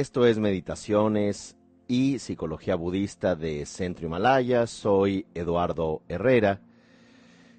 [0.00, 4.66] Esto es Meditaciones y Psicología Budista de Centro Himalaya.
[4.66, 6.62] Soy Eduardo Herrera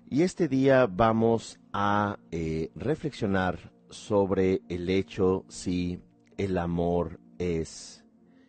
[0.09, 5.99] y este día vamos a eh, reflexionar sobre el hecho si
[6.35, 8.03] el amor es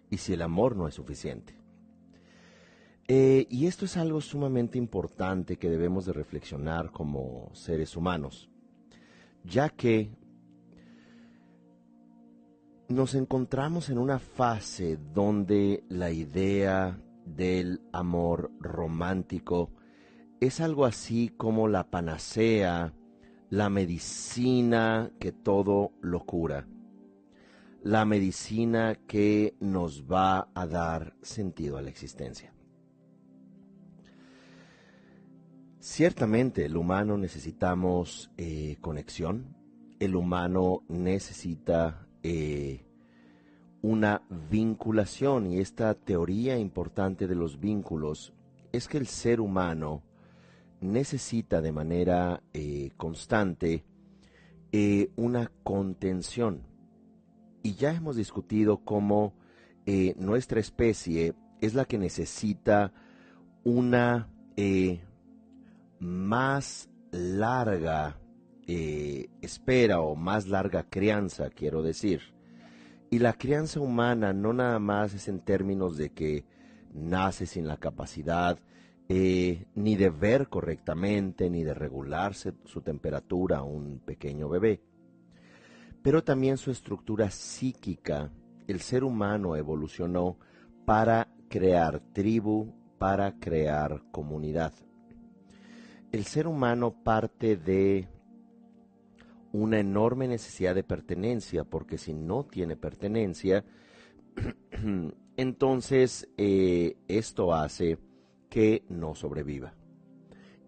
[0.09, 1.55] y si el amor no es suficiente.
[3.09, 8.49] Eh, y esto es algo sumamente importante que debemos de reflexionar como seres humanos,
[9.45, 10.13] ya que
[12.93, 19.71] nos encontramos en una fase donde la idea del amor romántico
[20.41, 22.93] es algo así como la panacea,
[23.49, 26.67] la medicina que todo lo cura,
[27.83, 32.53] la medicina que nos va a dar sentido a la existencia.
[35.79, 39.57] Ciertamente el humano necesitamos eh, conexión,
[39.99, 42.85] el humano necesita eh,
[43.83, 48.33] una vinculación y esta teoría importante de los vínculos
[48.71, 50.03] es que el ser humano
[50.81, 53.85] necesita de manera eh, constante
[54.71, 56.63] eh, una contención.
[57.63, 59.35] Y ya hemos discutido cómo
[60.17, 62.93] nuestra especie es la que necesita
[63.65, 64.29] una
[65.99, 68.22] más larga
[68.67, 72.21] eh, espera o más larga crianza, quiero decir.
[73.11, 76.45] Y la crianza humana no nada más es en términos de que
[76.95, 78.59] nace sin la capacidad
[79.09, 84.81] eh, ni de ver correctamente, ni de regularse su temperatura a un pequeño bebé,
[86.03, 88.31] pero también su estructura psíquica.
[88.67, 90.39] El ser humano evolucionó
[90.87, 94.73] para crear tribu, para crear comunidad.
[96.13, 98.09] El ser humano parte de
[99.53, 103.65] una enorme necesidad de pertenencia, porque si no tiene pertenencia,
[105.37, 107.99] entonces eh, esto hace
[108.49, 109.75] que no sobreviva.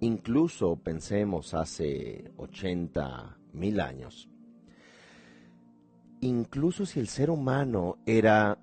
[0.01, 4.29] Incluso pensemos hace 80 mil años.
[6.21, 8.59] Incluso si el ser humano era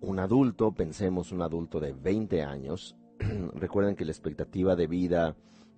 [0.00, 2.96] un adulto, pensemos un adulto de 20 años,
[3.54, 5.36] recuerden que la expectativa de vida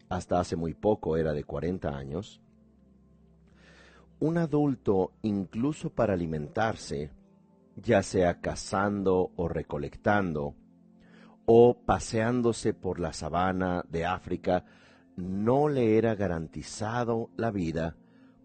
[0.09, 2.41] hasta hace muy poco era de 40 años,
[4.23, 7.11] un adulto, incluso para alimentarse,
[7.75, 10.55] ya sea cazando o recolectando,
[11.45, 14.65] o paseándose por la sabana de África,
[15.17, 17.97] no le era garantizado la vida,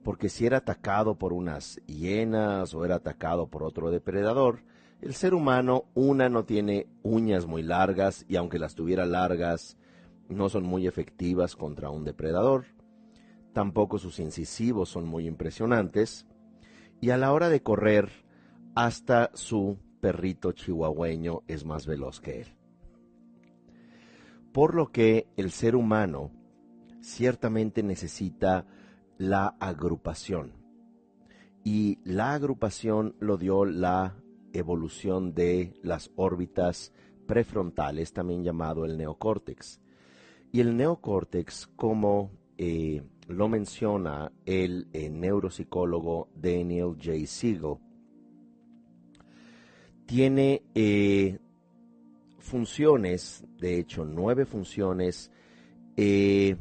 [0.04, 4.64] porque si era atacado por unas hienas o era atacado por otro depredador,
[5.00, 9.78] el ser humano, una, no tiene uñas muy largas y aunque las tuviera largas,
[10.28, 12.66] no son muy efectivas contra un depredador
[13.58, 16.28] tampoco sus incisivos son muy impresionantes,
[17.02, 18.12] y a la hora de correr,
[18.76, 22.56] hasta su perrito chihuahueño es más veloz que él.
[24.52, 26.30] Por lo que el ser humano
[27.02, 28.68] ciertamente necesita
[29.18, 30.54] la agrupación.
[31.64, 34.18] Y la agrupación lo dio la
[34.54, 36.94] evolución de las órbitas
[37.26, 39.82] prefrontales, también llamado el neocórtex.
[40.52, 42.30] Y el neocórtex, como
[42.60, 47.26] eh, lo menciona el, eh, neuropsicólogo Daniel J.
[47.26, 47.76] Siegel.
[50.06, 51.38] Tiene eh,
[52.40, 55.30] funciones, de hecho, nueve funciones
[55.98, 56.56] eh,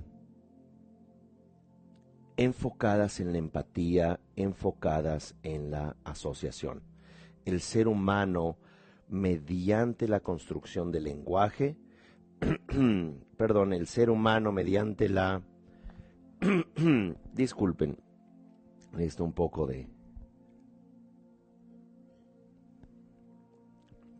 [2.36, 6.82] enfocadas en la empatía, enfocadas en la asociación.
[7.44, 8.58] El ser humano,
[9.08, 11.76] mediante la construcción del lenguaje,
[13.36, 15.42] perdón, el ser humano mediante la
[17.32, 17.96] Disculpen,
[18.92, 19.88] necesito un poco de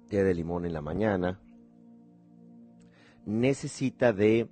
[0.08, 1.40] té de limón en la mañana.
[3.24, 4.48] Necesita de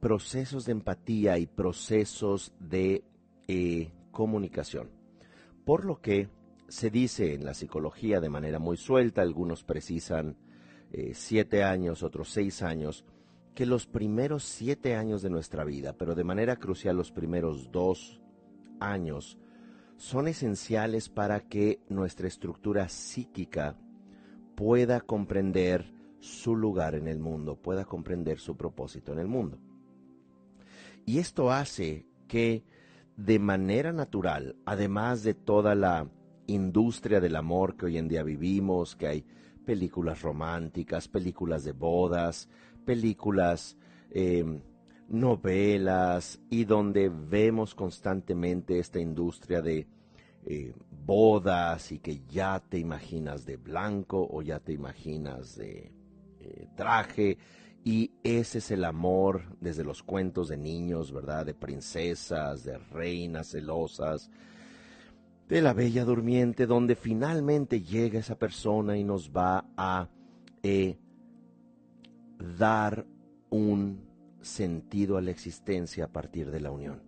[0.00, 3.04] procesos de empatía y procesos de
[3.48, 4.90] eh, comunicación.
[5.64, 6.28] Por lo que
[6.68, 10.36] se dice en la psicología de manera muy suelta, algunos precisan
[10.92, 13.04] eh, siete años, otros seis años,
[13.54, 18.20] que los primeros siete años de nuestra vida, pero de manera crucial los primeros dos
[18.80, 19.38] años,
[19.96, 23.76] son esenciales para que nuestra estructura psíquica
[24.56, 29.58] pueda comprender su lugar en el mundo, pueda comprender su propósito en el mundo.
[31.06, 32.64] Y esto hace que
[33.16, 36.08] de manera natural, además de toda la
[36.46, 39.24] industria del amor que hoy en día vivimos, que hay
[39.64, 42.48] películas románticas, películas de bodas,
[42.84, 43.76] películas,
[44.10, 44.60] em,
[45.08, 49.86] novelas y donde vemos constantemente esta industria de
[50.46, 55.92] eh, bodas y que ya te imaginas de blanco o ya te imaginas de
[56.40, 57.38] eh, traje
[57.84, 61.44] y ese es el amor desde los cuentos de niños, ¿verdad?
[61.44, 64.30] De princesas, de reinas celosas,
[65.48, 70.08] de la bella durmiente, donde finalmente llega esa persona y nos va a
[70.62, 70.96] eh,
[72.38, 73.06] dar
[73.50, 74.08] un
[74.40, 77.02] sentido a la existencia a partir de la unión.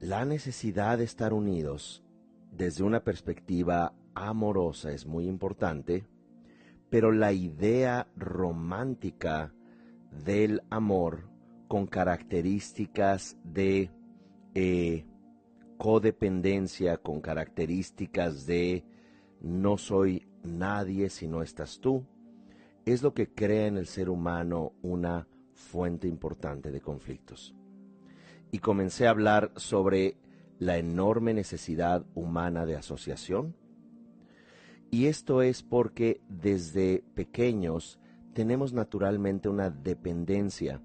[0.00, 2.04] La necesidad de estar unidos
[2.52, 6.06] desde una perspectiva amorosa es muy importante,
[6.90, 9.52] pero la idea romántica
[10.24, 11.28] del amor
[11.68, 13.90] con características de
[14.54, 15.04] eh,
[15.76, 18.84] codependencia, con características de
[19.40, 22.04] no soy nadie si no estás tú,
[22.84, 27.54] es lo que crea en el ser humano una fuente importante de conflictos.
[28.52, 30.16] Y comencé a hablar sobre
[30.58, 33.56] la enorme necesidad humana de asociación.
[34.90, 37.98] Y esto es porque desde pequeños
[38.32, 40.80] tenemos naturalmente una dependencia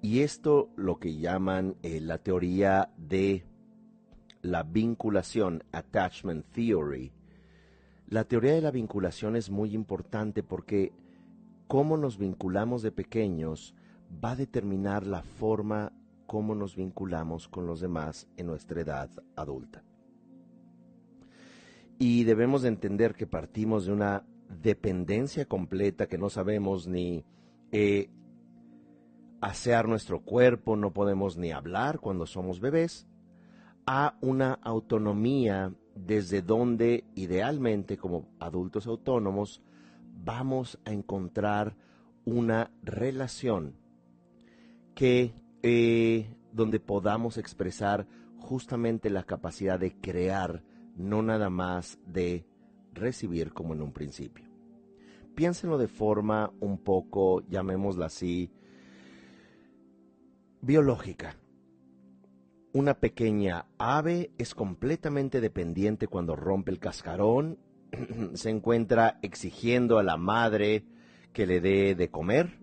[0.00, 3.44] y esto lo que llaman eh, la teoría de
[4.42, 7.12] la vinculación, attachment theory.
[8.10, 10.92] La teoría de la vinculación es muy importante porque
[11.66, 13.74] cómo nos vinculamos de pequeños
[14.24, 15.92] va a determinar la forma
[16.26, 19.84] como nos vinculamos con los demás en nuestra edad adulta.
[21.98, 24.24] Y debemos de entender que partimos de una
[24.62, 27.26] dependencia completa que no sabemos ni
[27.72, 28.08] eh,
[29.42, 33.06] asear nuestro cuerpo, no podemos ni hablar cuando somos bebés,
[33.84, 35.74] a una autonomía
[36.06, 39.62] desde donde idealmente como adultos autónomos
[40.24, 41.76] vamos a encontrar
[42.24, 43.76] una relación
[44.94, 48.06] que eh, donde podamos expresar
[48.36, 50.62] justamente la capacidad de crear,
[50.96, 52.46] no nada más de
[52.92, 54.46] recibir como en un principio.
[55.34, 58.50] Piénsenlo de forma un poco, llamémosla así,
[60.60, 61.36] biológica.
[62.78, 67.58] Una pequeña ave es completamente dependiente cuando rompe el cascarón,
[68.34, 70.84] se encuentra exigiendo a la madre
[71.32, 72.60] que le dé de comer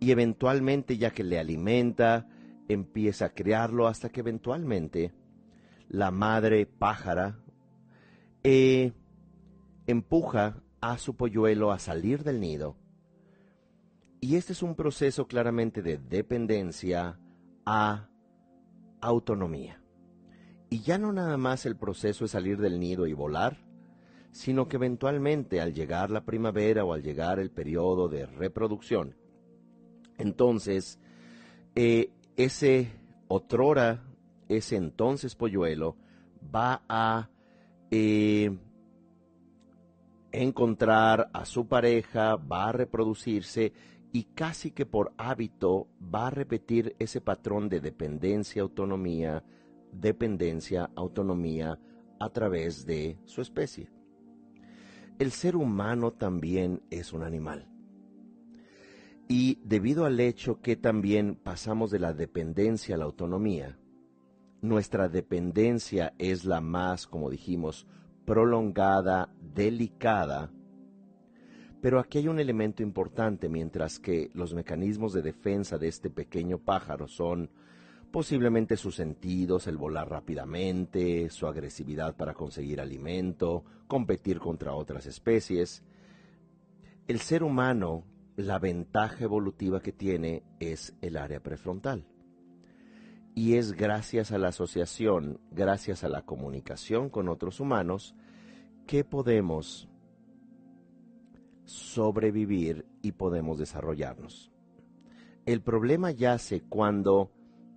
[0.00, 2.26] y eventualmente ya que le alimenta,
[2.66, 5.12] empieza a criarlo hasta que eventualmente
[5.88, 7.38] la madre pájara
[8.42, 8.92] eh,
[9.86, 12.76] empuja a su polluelo a salir del nido.
[14.20, 17.20] Y este es un proceso claramente de dependencia
[17.64, 18.09] a
[19.00, 19.82] autonomía.
[20.68, 23.58] Y ya no nada más el proceso es salir del nido y volar,
[24.30, 29.16] sino que eventualmente al llegar la primavera o al llegar el periodo de reproducción,
[30.18, 31.00] entonces
[31.74, 32.92] eh, ese
[33.28, 34.04] otrora,
[34.48, 35.96] ese entonces polluelo,
[36.54, 37.28] va a
[37.90, 38.56] eh,
[40.32, 43.72] encontrar a su pareja, va a reproducirse
[44.12, 49.44] y casi que por hábito va a repetir ese patrón de dependencia, autonomía,
[49.92, 51.78] dependencia, autonomía
[52.18, 53.90] a través de su especie.
[55.18, 57.68] El ser humano también es un animal.
[59.28, 63.78] Y debido al hecho que también pasamos de la dependencia a la autonomía,
[64.60, 67.86] nuestra dependencia es la más, como dijimos,
[68.24, 70.50] prolongada, delicada,
[71.80, 76.58] pero aquí hay un elemento importante, mientras que los mecanismos de defensa de este pequeño
[76.58, 77.50] pájaro son
[78.10, 85.82] posiblemente sus sentidos, el volar rápidamente, su agresividad para conseguir alimento, competir contra otras especies.
[87.06, 88.04] El ser humano,
[88.36, 92.04] la ventaja evolutiva que tiene es el área prefrontal.
[93.34, 98.16] Y es gracias a la asociación, gracias a la comunicación con otros humanos,
[98.86, 99.89] que podemos
[101.70, 104.50] sobrevivir y podemos desarrollarnos.
[105.46, 107.30] El problema yace cuando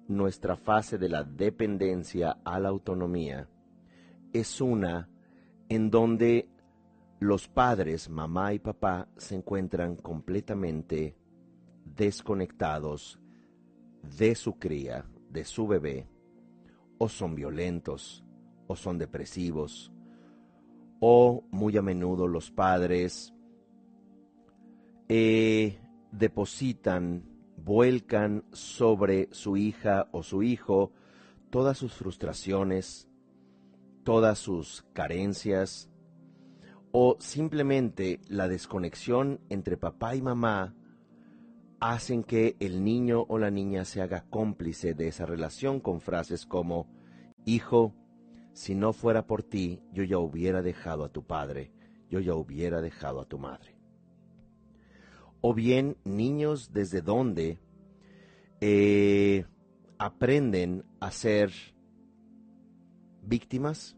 [0.08, 3.48] nuestra fase de la dependencia a la autonomía
[4.34, 5.10] es una
[5.70, 6.50] en donde
[7.20, 11.16] los padres, mamá y papá, se encuentran completamente
[11.86, 13.20] desconectados
[14.18, 16.08] de su cría, de su bebé,
[16.98, 18.26] o son violentos,
[18.66, 19.92] o son depresivos,
[21.00, 23.33] o muy a menudo los padres
[25.10, 25.80] eh,
[26.12, 27.24] depositan,
[27.58, 30.92] vuelcan sobre su hija o su hijo
[31.54, 33.08] todas sus frustraciones,
[34.04, 35.88] todas sus carencias,
[36.92, 40.76] o simplemente la desconexión entre papá y mamá
[41.80, 46.48] hacen que el niño o la niña se haga cómplice de esa relación con frases
[46.48, 46.88] como,
[47.46, 47.94] Hijo,
[48.54, 51.72] si no fuera por ti, yo ya hubiera dejado a tu padre,
[52.10, 53.73] yo ya hubiera dejado a tu madre.
[55.46, 57.60] O bien niños desde donde
[58.62, 59.46] eh,
[59.98, 61.52] aprenden a ser
[63.22, 63.98] víctimas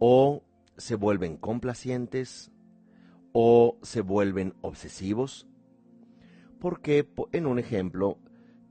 [0.00, 0.42] o
[0.76, 2.50] se vuelven complacientes
[3.32, 5.46] o se vuelven obsesivos.
[6.58, 8.18] Porque en un ejemplo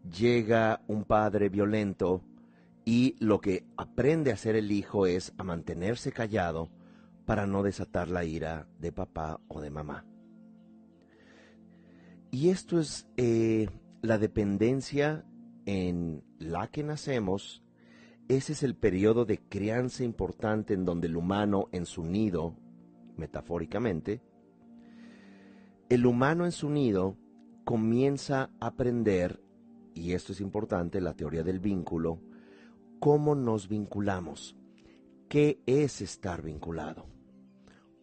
[0.03, 2.23] llega un padre violento
[2.83, 6.69] y lo que aprende a hacer el hijo es a mantenerse callado
[7.25, 10.05] para no desatar la ira de papá o de mamá.
[12.33, 13.69] Y esto es eh,
[14.01, 15.23] la dependencia
[15.67, 17.63] en la que nacemos.
[18.27, 22.55] Ese es el periodo de crianza importante en donde el humano en su nido,
[23.17, 24.23] metafóricamente,
[25.89, 27.19] el humano en su nido
[27.65, 29.39] comienza a aprender,
[29.93, 32.19] y esto es importante, la teoría del vínculo,
[32.99, 34.57] cómo nos vinculamos,
[35.29, 37.05] qué es estar vinculado,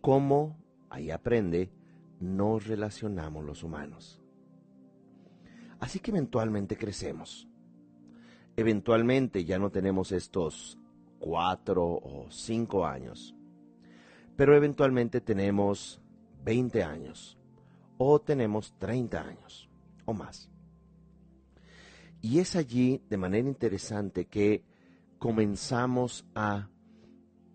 [0.00, 0.56] cómo,
[0.88, 1.72] ahí aprende,
[2.20, 4.20] nos relacionamos los humanos.
[5.80, 7.49] Así que eventualmente crecemos.
[8.56, 10.78] Eventualmente ya no tenemos estos
[11.18, 13.34] cuatro o cinco años,
[14.37, 16.00] pero eventualmente tenemos
[16.44, 17.38] 20 años
[17.99, 19.70] o tenemos 30 años
[20.04, 20.50] o más.
[22.22, 24.64] Y es allí de manera interesante que
[25.18, 26.68] comenzamos a,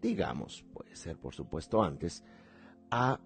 [0.02, 2.24] digamos, puede ser por supuesto antes,
[2.90, 3.20] a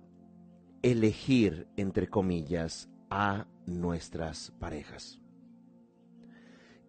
[0.81, 5.19] elegir, entre comillas, a nuestras parejas.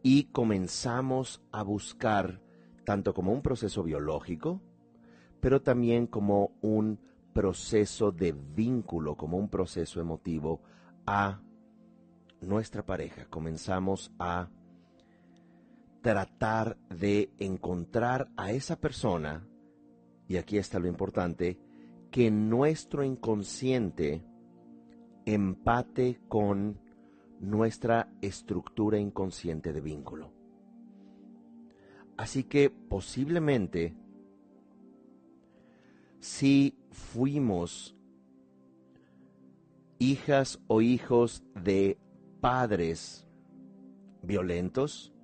[0.02, 2.40] Y comenzamos a buscar,
[2.84, 4.60] tanto como un proceso biológico,
[5.40, 7.00] pero también como un
[7.32, 10.62] proceso de vínculo, como un proceso emotivo
[11.06, 11.40] a
[12.40, 13.26] nuestra pareja.
[13.26, 14.48] Comenzamos a
[16.02, 19.46] tratar de encontrar a esa persona,
[20.28, 21.58] y aquí está lo importante,
[22.10, 24.24] que nuestro inconsciente
[25.26, 26.78] empate con
[27.40, 30.30] nuestra estructura inconsciente de vínculo.
[32.16, 33.94] Así que posiblemente,
[36.18, 37.96] si fuimos
[39.98, 41.98] hijas o hijos de
[42.40, 43.26] padres
[44.22, 45.14] violentos,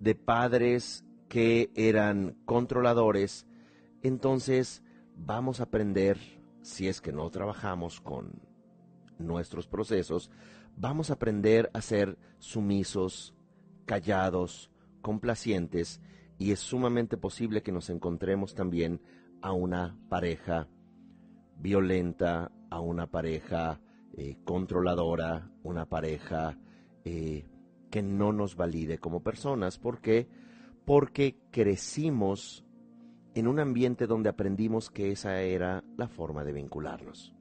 [0.00, 3.46] de padres que eran controladores,
[4.02, 4.82] entonces
[5.16, 6.18] vamos a aprender,
[6.62, 8.51] si es que no trabajamos con
[9.18, 10.30] nuestros procesos,
[10.76, 13.34] vamos a aprender a ser sumisos,
[13.84, 16.00] callados, complacientes,
[16.38, 19.00] y es sumamente posible que nos encontremos también
[19.42, 20.68] a una pareja
[21.56, 23.80] violenta, a una pareja
[24.16, 26.58] eh, controladora, una pareja
[27.04, 27.46] eh,
[27.90, 29.78] que no nos valide como personas.
[29.78, 30.28] ¿Por qué?
[30.84, 32.64] Porque crecimos
[33.34, 37.34] en un ambiente donde aprendimos que esa era la forma de vincularnos.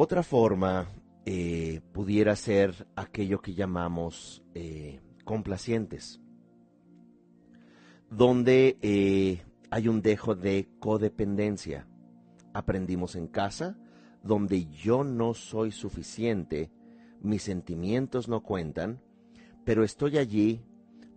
[0.00, 0.86] Otra forma
[1.24, 6.20] eh, pudiera ser aquello que llamamos eh, complacientes,
[8.08, 11.88] donde eh, hay un dejo de codependencia.
[12.54, 13.76] Aprendimos en casa,
[14.22, 16.70] donde yo no soy suficiente
[17.20, 19.02] mis sentimientos no cuentan,
[19.64, 20.62] pero estoy allí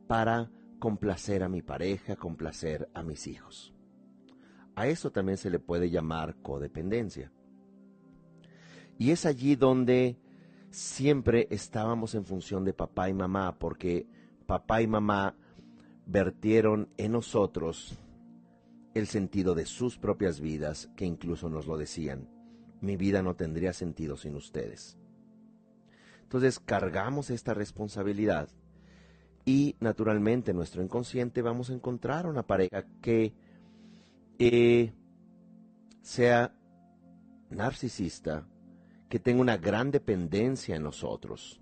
[0.08, 3.76] para complacer a mi pareja, complacer a mis hijos.
[4.74, 7.32] A eso también se le puede llamar codependencia.
[9.02, 10.16] Y es allí donde
[10.70, 14.06] siempre estábamos en función de papá y mamá, porque
[14.46, 15.36] papá y mamá
[16.06, 17.98] vertieron en nosotros
[18.94, 22.30] el sentido de sus propias vidas, que incluso nos lo decían.
[22.80, 25.00] Mi vida no tendría sentido sin ustedes.
[26.22, 28.50] Entonces cargamos esta responsabilidad
[29.46, 33.34] y naturalmente en nuestro inconsciente vamos a encontrar una pareja que
[34.38, 34.94] eh,
[36.04, 36.54] sea
[37.50, 38.46] narcisista,
[39.12, 41.60] que tenga una gran dependencia en nosotros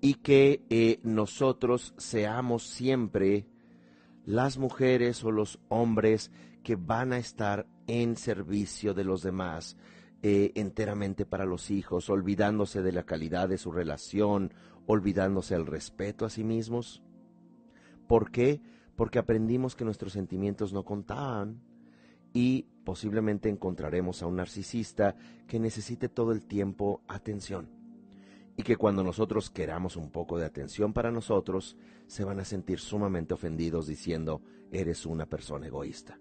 [0.00, 3.48] y que eh, nosotros seamos siempre
[4.24, 6.30] las mujeres o los hombres
[6.62, 9.76] que van a estar en servicio de los demás,
[10.22, 14.54] eh, enteramente para los hijos, olvidándose de la calidad de su relación,
[14.86, 17.02] olvidándose el respeto a sí mismos.
[18.06, 18.60] ¿Por qué?
[18.94, 21.60] Porque aprendimos que nuestros sentimientos no contaban
[22.32, 25.14] y posiblemente encontraremos a un narcisista
[25.46, 27.68] que necesite todo el tiempo atención
[28.56, 31.76] y que cuando nosotros queramos un poco de atención para nosotros,
[32.08, 34.42] se van a sentir sumamente ofendidos diciendo,
[34.72, 36.18] eres una persona egoísta.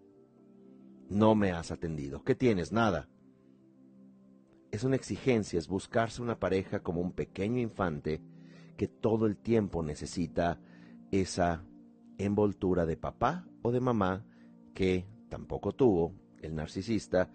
[1.10, 2.24] No me has atendido.
[2.24, 2.72] ¿Qué tienes?
[2.72, 3.10] Nada.
[4.70, 8.22] es una exigencia, es buscarse una pareja como un pequeño infante
[8.78, 10.62] que todo el tiempo necesita
[11.10, 11.64] esa
[12.20, 14.24] envoltura de papá o de mamá
[14.76, 17.30] que tampoco tuvo el narcisista,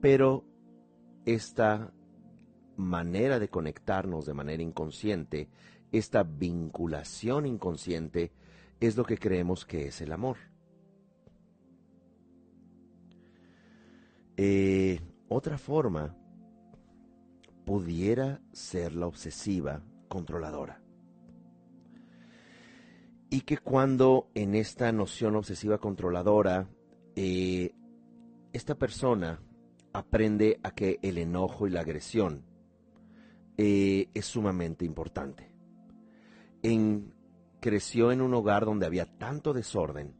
[0.00, 0.44] pero
[1.24, 1.92] esta
[2.76, 5.48] manera de conectarnos de manera inconsciente,
[5.92, 8.32] esta vinculación inconsciente,
[8.80, 10.36] es lo que creemos que es el amor.
[14.36, 16.16] Eh, otra forma
[17.64, 20.82] pudiera ser la obsesiva controladora.
[23.30, 26.68] Y que cuando en esta noción obsesiva controladora,
[27.16, 27.74] eh,
[28.52, 29.40] esta persona
[29.92, 32.44] aprende a que el enojo y la agresión
[33.56, 35.54] eh, es sumamente importante.
[36.62, 37.14] En,
[37.60, 40.14] creció en un hogar donde había tanto desorden,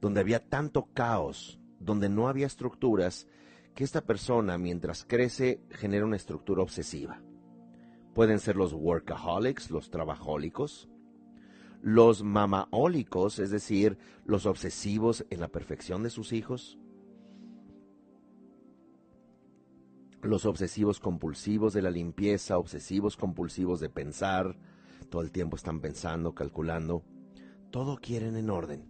[0.00, 3.26] donde había tanto caos, donde no había estructuras,
[3.74, 7.22] que esta persona mientras crece genera una estructura obsesiva.
[8.14, 10.88] Pueden ser los workaholics, los trabajólicos,
[11.80, 16.78] los mamaólicos, es decir, los obsesivos en la perfección de sus hijos,
[20.22, 24.56] los obsesivos compulsivos de la limpieza, obsesivos compulsivos de pensar,
[25.10, 27.02] todo el tiempo están pensando, calculando,
[27.70, 28.88] todo quieren en orden,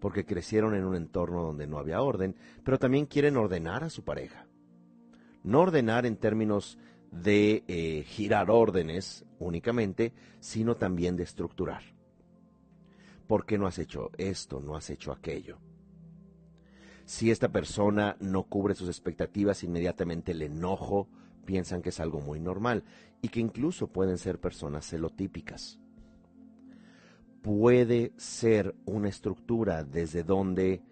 [0.00, 4.04] porque crecieron en un entorno donde no había orden, pero también quieren ordenar a su
[4.04, 4.46] pareja.
[5.42, 6.78] No ordenar en términos
[7.10, 11.82] de eh, girar órdenes únicamente, sino también de estructurar.
[13.26, 14.60] ¿Por qué no has hecho esto?
[14.60, 15.58] ¿No has hecho aquello?
[17.06, 21.08] Si esta persona no cubre sus expectativas, inmediatamente el enojo
[21.44, 22.82] piensan que es algo muy normal
[23.22, 25.78] y que incluso pueden ser personas celotípicas.
[27.42, 30.82] Puede ser una estructura desde donde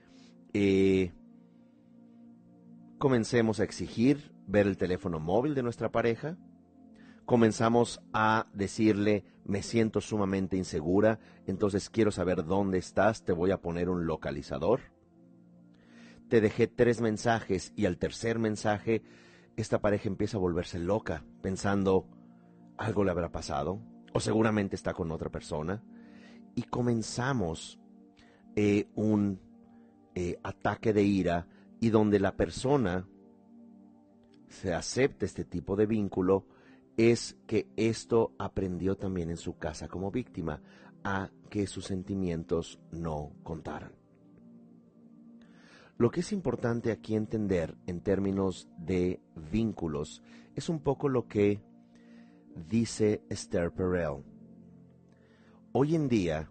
[0.52, 1.12] eh,
[2.98, 6.38] comencemos a exigir ver el teléfono móvil de nuestra pareja,
[7.24, 13.60] comenzamos a decirle, me siento sumamente insegura, entonces quiero saber dónde estás, te voy a
[13.60, 14.93] poner un localizador
[16.28, 19.02] te dejé tres mensajes y al tercer mensaje
[19.56, 22.08] esta pareja empieza a volverse loca, pensando,
[22.76, 23.80] algo le habrá pasado,
[24.12, 25.82] o seguramente está con otra persona,
[26.54, 27.78] y comenzamos
[28.56, 29.40] eh, un
[30.14, 31.48] eh, ataque de ira
[31.80, 33.06] y donde la persona
[34.48, 36.46] se acepta este tipo de vínculo,
[36.96, 40.62] es que esto aprendió también en su casa como víctima,
[41.02, 44.03] a que sus sentimientos no contaran.
[45.96, 49.20] Lo que es importante aquí entender en términos de
[49.52, 50.22] vínculos
[50.56, 51.62] es un poco lo que
[52.68, 54.24] dice Esther Perel.
[55.72, 56.50] Hoy en día,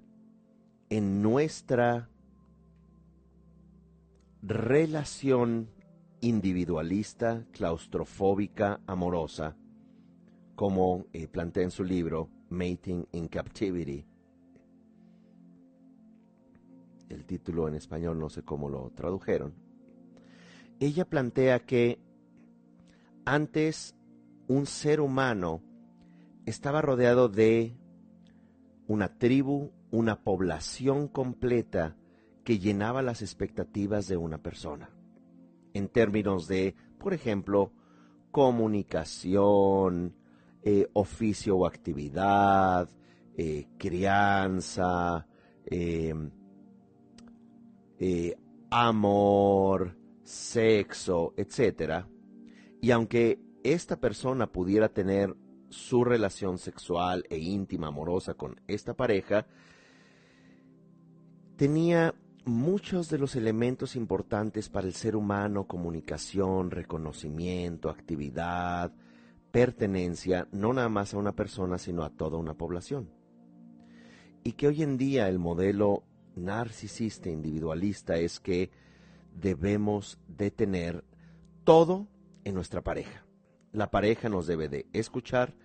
[0.90, 2.10] en nuestra
[4.42, 5.70] relación
[6.22, 9.58] individualista, claustrofóbica, amorosa,
[10.56, 14.06] como eh, plantea en su libro Mating in Captivity,
[17.14, 19.54] el título en español no sé cómo lo tradujeron,
[20.80, 22.00] ella plantea que
[23.26, 23.96] antes
[24.48, 25.62] un ser humano
[26.46, 27.78] estaba rodeado de
[28.88, 31.96] una tribu, una población completa
[32.44, 34.90] que llenaba las expectativas de una persona.
[35.74, 37.72] En términos de, por ejemplo,
[38.32, 40.16] comunicación,
[40.62, 42.90] eh, oficio o actividad,
[43.38, 45.28] eh, crianza,
[45.66, 46.14] eh,
[48.06, 48.36] eh,
[48.70, 52.04] amor, sexo, etc.
[52.82, 55.34] Y aunque esta persona pudiera tener
[55.70, 59.48] su relación sexual e íntima, amorosa con esta pareja,
[61.56, 62.14] tenía
[62.44, 68.92] muchos de los elementos importantes para el ser humano, comunicación, reconocimiento, actividad,
[69.50, 73.10] pertenencia, no nada más a una persona, sino a toda una población.
[74.44, 76.04] Y que hoy en día el modelo
[76.36, 78.72] narcisista individualista es que
[79.34, 81.04] debemos de tener
[81.64, 82.08] todo
[82.44, 83.26] en nuestra pareja.
[83.72, 85.56] La pareja nos debe de escuchar,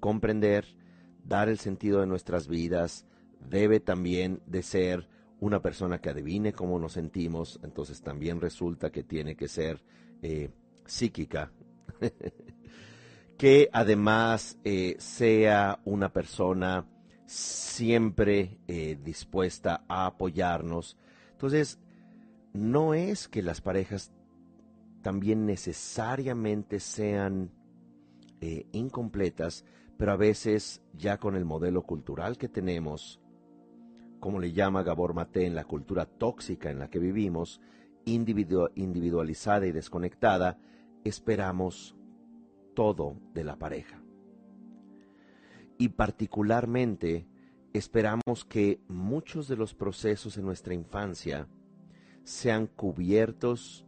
[0.00, 0.76] comprender,
[1.24, 3.06] dar el sentido de nuestras vidas,
[3.40, 5.08] debe también de ser
[5.40, 9.82] una persona que adivine cómo nos sentimos, entonces también resulta que tiene que ser
[10.22, 10.50] eh,
[10.86, 11.52] psíquica,
[13.36, 16.86] que además eh, sea una persona
[17.26, 20.96] siempre eh, dispuesta a apoyarnos.
[21.32, 21.78] Entonces,
[22.52, 24.12] no es que las parejas
[25.02, 27.50] también necesariamente sean
[28.40, 29.64] eh, incompletas,
[29.96, 33.20] pero a veces ya con el modelo cultural que tenemos,
[34.20, 37.60] como le llama Gabor Mate en la cultura tóxica en la que vivimos,
[38.04, 40.58] individualizada y desconectada,
[41.04, 41.96] esperamos
[42.74, 44.05] todo de la pareja.
[45.78, 47.26] Y particularmente
[47.72, 51.48] esperamos que muchos de los procesos en nuestra infancia
[52.24, 53.86] sean cubiertos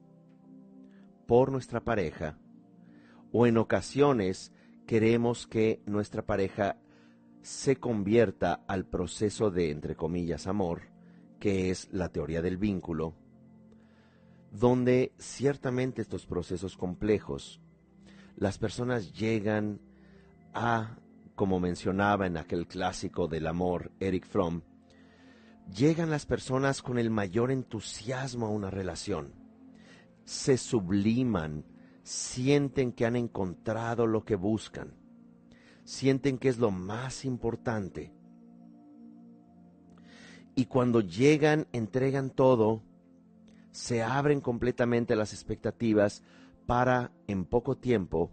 [1.26, 2.38] por nuestra pareja
[3.32, 4.52] o en ocasiones
[4.86, 6.78] queremos que nuestra pareja
[7.42, 10.82] se convierta al proceso de, entre comillas, amor,
[11.38, 13.14] que es la teoría del vínculo,
[14.50, 17.60] donde ciertamente estos procesos complejos,
[18.36, 19.80] las personas llegan
[20.54, 20.98] a,
[21.38, 24.62] como mencionaba en aquel clásico del amor, Eric Fromm,
[25.72, 29.34] llegan las personas con el mayor entusiasmo a una relación,
[30.24, 31.64] se subliman,
[32.02, 34.94] sienten que han encontrado lo que buscan,
[35.84, 38.12] sienten que es lo más importante.
[40.56, 42.82] Y cuando llegan, entregan todo,
[43.70, 46.24] se abren completamente las expectativas
[46.66, 48.32] para en poco tiempo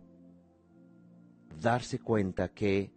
[1.61, 2.94] darse cuenta que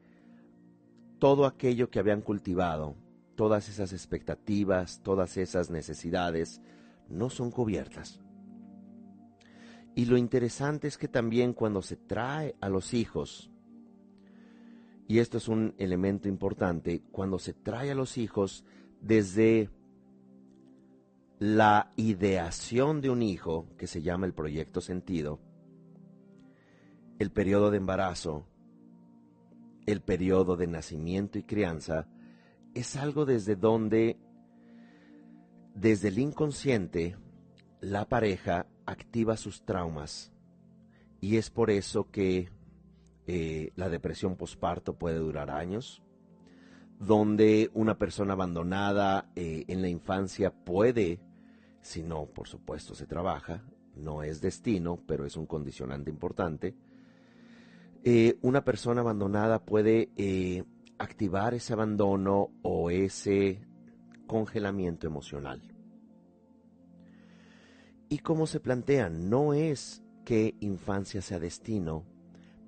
[1.19, 2.97] todo aquello que habían cultivado,
[3.35, 6.61] todas esas expectativas, todas esas necesidades,
[7.09, 8.21] no son cubiertas.
[9.95, 13.51] Y lo interesante es que también cuando se trae a los hijos,
[15.09, 18.65] y esto es un elemento importante, cuando se trae a los hijos
[19.01, 19.71] desde
[21.39, 25.41] la ideación de un hijo, que se llama el proyecto sentido,
[27.19, 28.48] el periodo de embarazo,
[29.89, 32.07] el periodo de nacimiento y crianza,
[32.75, 34.19] es algo desde donde,
[35.75, 37.17] desde el inconsciente,
[37.81, 40.31] la pareja activa sus traumas.
[41.23, 42.51] Y es por eso que
[43.27, 46.03] eh, la depresión posparto puede durar años,
[47.01, 51.19] donde una persona abandonada eh, en la infancia puede,
[51.81, 53.65] si no, por supuesto, se trabaja,
[53.97, 56.77] no es destino, pero es un condicionante importante,
[58.05, 60.65] eh, una persona abandonada puede
[60.99, 63.61] activar ese abandono o ese
[64.27, 65.63] congelamiento emocional.
[68.09, 72.05] Y como se plantea, no es que infancia sea destino,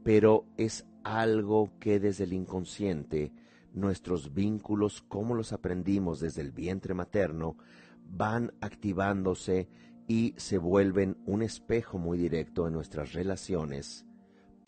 [0.03, 3.33] pero es algo que desde el inconsciente,
[3.73, 7.57] nuestros vínculos, como los aprendimos desde el vientre materno,
[8.05, 9.69] van activándose
[10.07, 14.05] y se vuelven un espejo muy directo en nuestras relaciones,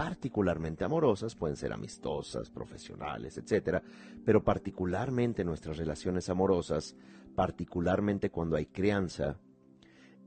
[0.02, 3.80] particularmente amorosas, pueden ser amistosas, profesionales, etcétera,
[4.24, 6.96] pero particularmente nuestras relaciones amorosas,
[7.36, 9.38] particularmente cuando hay crianza,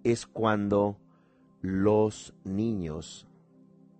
[0.01, 0.97] es cuando
[1.59, 3.27] los niños,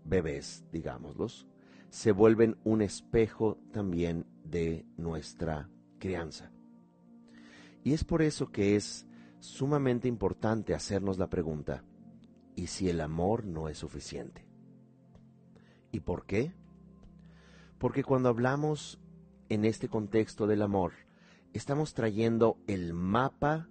[0.05, 1.45] bebés, digámoslos,
[1.89, 6.53] se vuelven un espejo también de nuestra crianza.
[7.83, 9.05] Y es por eso que es
[9.41, 11.83] sumamente importante hacernos la pregunta,
[12.55, 14.54] ¿y si el amor no es suficiente?
[15.95, 16.51] ¿Y por qué?
[17.77, 18.99] Porque cuando hablamos
[19.47, 20.91] en este contexto del amor,
[21.53, 23.69] estamos trayendo el mapa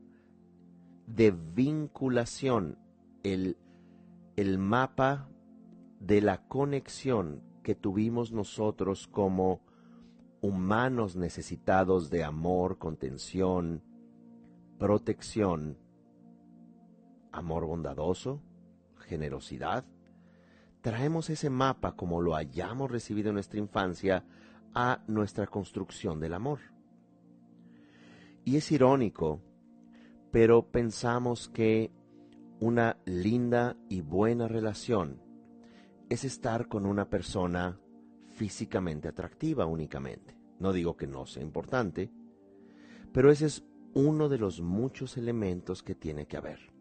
[1.06, 2.78] de vinculación,
[3.24, 3.58] el,
[4.36, 5.28] el mapa
[6.00, 9.60] de la conexión que tuvimos nosotros como
[10.40, 13.82] humanos necesitados de amor, contención,
[14.78, 15.76] protección,
[17.32, 18.40] amor bondadoso,
[18.96, 19.84] generosidad.
[20.84, 24.22] Traemos ese mapa como lo hayamos recibido en nuestra infancia
[24.74, 26.60] a nuestra construcción del amor.
[28.44, 29.40] Y es irónico
[30.34, 31.92] pero pensamos que
[32.58, 35.22] una linda y buena relación
[36.08, 37.78] es estar con una persona
[38.30, 40.36] físicamente atractiva únicamente.
[40.58, 42.10] No digo que no sea importante,
[43.12, 46.73] pero ese es uno de los muchos elementos que tiene que haber.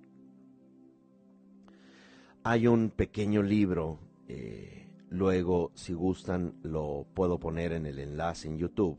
[2.45, 8.57] Hay un pequeño libro, eh, luego si gustan lo puedo poner en el enlace en
[8.57, 8.97] YouTube.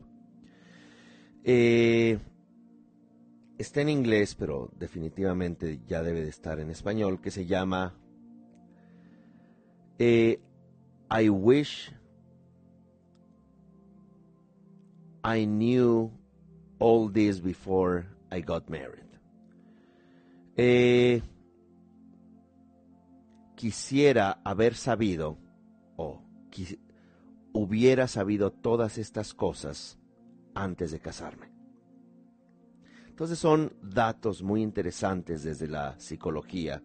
[1.43, 2.17] Eh,
[3.59, 7.93] está en inglés, pero definitivamente ya debe de estar en español, que se llama
[9.99, 10.39] eh,
[11.11, 11.91] I wish
[15.23, 16.11] I knew
[16.79, 19.05] all this before I got married.
[20.57, 21.21] Eh,
[23.55, 25.37] quisiera haber sabido
[25.95, 26.21] o
[27.53, 29.97] hubiera sabido todas estas cosas
[30.53, 31.51] antes de casarme.
[33.07, 36.83] Entonces son datos muy interesantes desde la psicología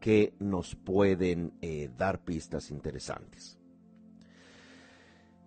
[0.00, 3.58] que nos pueden eh, dar pistas interesantes.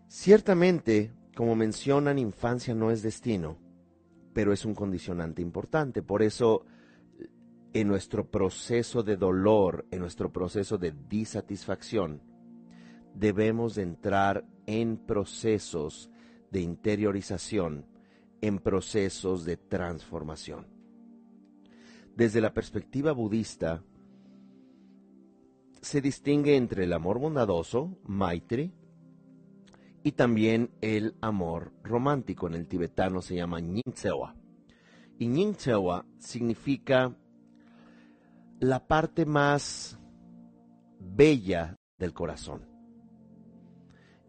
[0.07, 3.57] Ciertamente, como mencionan, infancia no es destino,
[4.33, 6.01] pero es un condicionante importante.
[6.01, 6.65] Por eso,
[7.75, 12.21] en nuestro proceso de dolor, en nuestro proceso de disatisfacción,
[13.13, 16.09] debemos de entrar en procesos
[16.51, 17.85] de interiorización,
[18.39, 20.67] en procesos de transformación.
[22.15, 23.83] Desde la perspectiva budista,
[25.81, 28.71] se distingue entre el amor bondadoso, maitri,
[30.01, 32.47] y también el amor romántico.
[32.47, 34.33] En el tibetano se llama Nyingtsewa.
[35.19, 37.13] Y Nyingtsewa significa
[38.59, 39.99] la parte más
[40.99, 42.67] bella del corazón.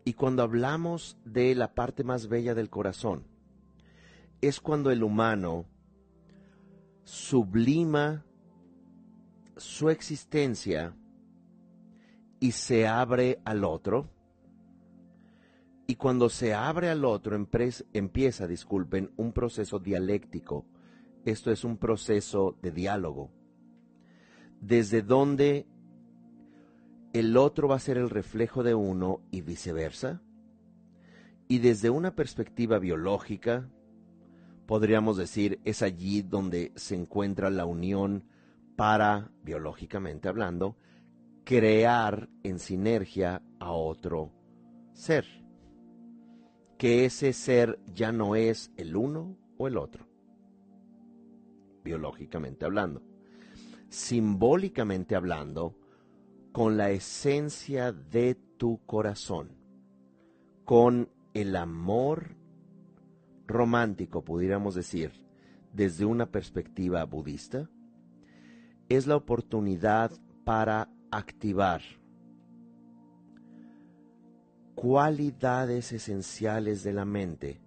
[0.04, 3.26] Y cuando hablamos de la parte más bella del corazón,
[4.40, 5.66] es cuando el humano
[7.04, 8.24] sublima
[9.56, 10.94] su existencia
[12.40, 14.10] y se abre al otro.
[15.86, 17.36] Y cuando se abre al otro,
[17.92, 20.66] empieza, disculpen, un proceso dialéctico.
[21.24, 23.30] Esto es un proceso de diálogo,
[24.60, 25.66] desde donde
[27.12, 30.20] el otro va a ser el reflejo de uno y viceversa.
[31.48, 33.70] Y desde una perspectiva biológica,
[34.66, 38.24] podríamos decir, es allí donde se encuentra la unión
[38.76, 40.76] para, biológicamente hablando,
[41.44, 44.32] crear en sinergia a otro
[44.92, 45.24] ser.
[46.76, 50.06] Que ese ser ya no es el uno o el otro,
[51.82, 53.02] biológicamente hablando.
[53.88, 55.76] Simbólicamente hablando,
[56.52, 59.50] con la esencia de tu corazón,
[60.64, 62.36] con el amor
[63.46, 65.12] romántico, pudiéramos decir,
[65.72, 67.68] desde una perspectiva budista,
[68.88, 70.10] es la oportunidad
[70.44, 71.82] para activar
[74.74, 77.60] cualidades esenciales de la mente.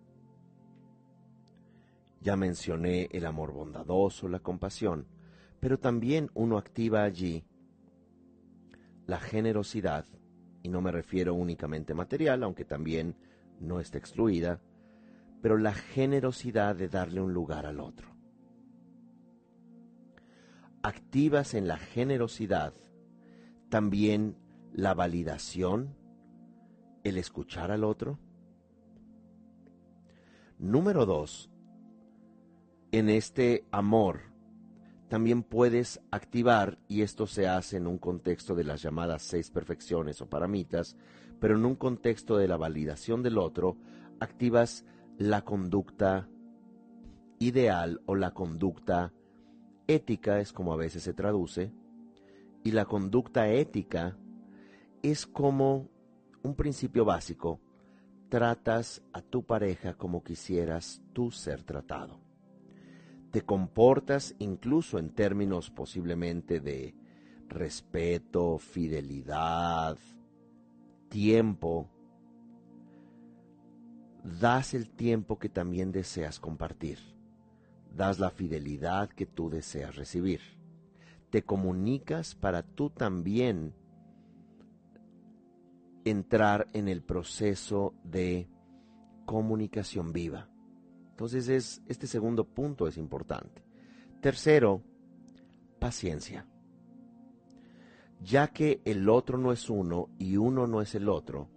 [2.22, 5.08] Ya mencioné el amor bondadoso, la compasión,
[5.60, 7.44] pero también uno activa allí
[9.06, 10.06] la generosidad,
[10.62, 13.16] y no me refiero únicamente material, aunque también
[13.60, 14.62] no está excluida,
[15.42, 18.08] pero la generosidad de darle un lugar al otro.
[20.84, 22.74] Activas en la generosidad
[23.70, 24.38] también
[24.74, 25.96] la validación,
[27.04, 28.20] el escuchar al otro.
[30.60, 31.50] Número dos,
[32.92, 34.30] en este amor
[35.10, 40.22] también puedes activar, y esto se hace en un contexto de las llamadas seis perfecciones
[40.22, 40.96] o paramitas,
[41.40, 43.76] pero en un contexto de la validación del otro,
[44.20, 44.86] activas
[45.18, 46.30] la conducta
[47.40, 49.12] ideal o la conducta
[49.88, 51.74] ética, es como a veces se traduce,
[52.64, 54.16] y la conducta ética
[55.02, 55.90] es como
[56.44, 57.60] un principio básico.
[58.30, 62.29] Tratas a tu pareja como quisieras tú ser tratado.
[63.32, 66.96] Te comportas incluso en términos posiblemente de
[67.48, 69.98] respeto, fidelidad,
[71.10, 71.90] tiempo.
[74.24, 77.00] Das el tiempo que también deseas compartir.
[77.96, 80.42] Das la fidelidad que tú deseas recibir
[81.30, 83.74] te comunicas para tú también
[86.06, 88.50] entrar en el proceso de
[89.26, 90.49] comunicación viva.
[91.20, 93.62] Entonces es, este segundo punto es importante.
[94.22, 94.82] Tercero,
[95.78, 96.48] paciencia.
[98.24, 101.50] Ya que el otro no es uno y uno no es el otro,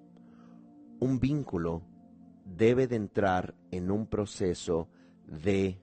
[0.99, 1.81] un vínculo
[2.45, 4.89] debe de entrar en un proceso
[5.29, 5.81] de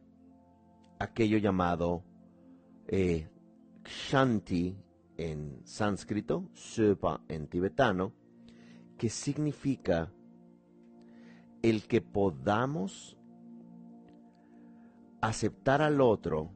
[0.99, 2.03] aquello llamado
[2.85, 3.29] eh,
[3.85, 4.75] Shanti
[5.15, 8.11] en sánscrito, Supa en tibetano,
[8.97, 10.11] que significa
[11.61, 13.15] el que podamos
[15.21, 16.51] aceptar al otro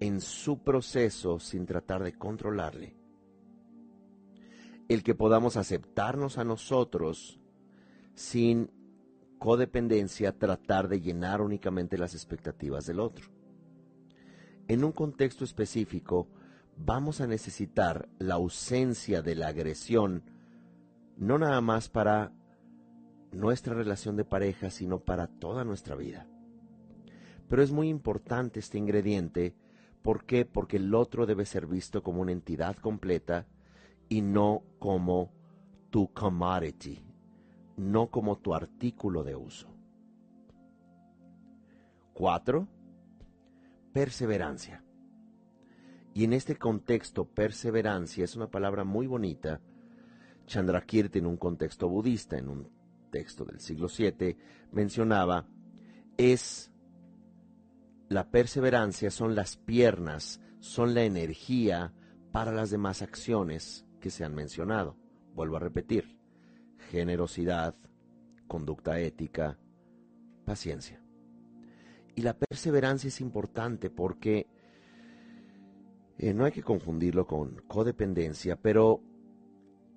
[0.00, 2.96] en su proceso sin tratar de controlarle.
[4.88, 7.40] El que podamos aceptarnos a nosotros
[8.14, 8.70] sin
[9.38, 13.28] codependencia, tratar de llenar únicamente las expectativas del otro.
[14.68, 16.28] En un contexto específico,
[16.76, 20.22] vamos a necesitar la ausencia de la agresión,
[21.16, 22.32] no nada más para
[23.32, 26.26] nuestra relación de pareja, sino para toda nuestra vida.
[27.48, 29.54] Pero es muy importante este ingrediente,
[30.02, 30.44] ¿por qué?
[30.44, 33.46] Porque el otro debe ser visto como una entidad completa
[34.08, 35.32] y no como
[35.90, 37.04] tu commodity,
[37.76, 39.68] no como tu artículo de uso.
[42.12, 42.68] Cuatro,
[43.92, 44.84] perseverancia.
[46.14, 49.60] Y en este contexto, perseverancia es una palabra muy bonita.
[50.46, 52.68] Chandrakirti, en un contexto budista, en un
[53.10, 54.36] texto del siglo VII,
[54.70, 55.46] mencionaba,
[56.16, 56.70] es
[58.08, 61.92] la perseverancia, son las piernas, son la energía
[62.32, 64.96] para las demás acciones que se han mencionado.
[65.34, 66.18] Vuelvo a repetir,
[66.90, 67.74] generosidad,
[68.46, 69.58] conducta ética,
[70.44, 71.00] paciencia.
[72.14, 74.46] Y la perseverancia es importante porque
[76.18, 79.02] eh, no hay que confundirlo con codependencia, pero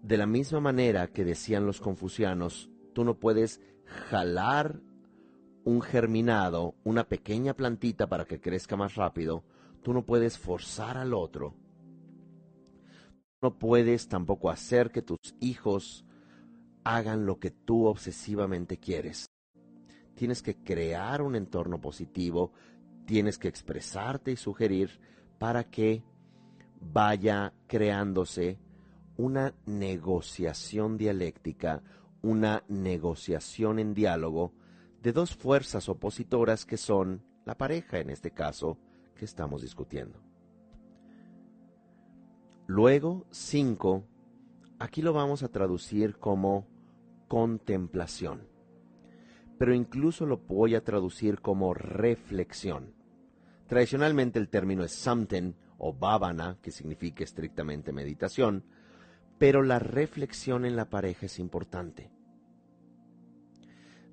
[0.02, 4.82] de la misma manera que decían los confucianos, tú no puedes jalar
[5.68, 9.44] un germinado, una pequeña plantita para que crezca más rápido,
[9.84, 11.56] tú no puedes forzar al otro.
[13.42, 16.06] No puedes tampoco hacer que tus hijos
[16.86, 19.30] hagan lo que tú obsesivamente quieres.
[20.16, 22.54] Tienes que crear un entorno positivo,
[23.06, 25.02] tienes que expresarte y sugerir
[25.38, 26.02] para que
[26.80, 28.58] vaya creándose
[29.18, 31.84] una negociación dialéctica,
[32.22, 34.54] una negociación en diálogo
[35.02, 38.78] de dos fuerzas opositoras que son la pareja en este caso
[39.16, 40.20] que estamos discutiendo.
[42.68, 44.04] Luego, cinco,
[44.80, 46.68] aquí lo vamos a traducir como
[47.28, 48.48] contemplación,
[49.58, 52.94] pero incluso lo voy a traducir como reflexión.
[53.68, 58.64] Tradicionalmente el término es samten o bhavana, que significa estrictamente meditación,
[59.38, 62.12] pero la reflexión en la pareja es importante.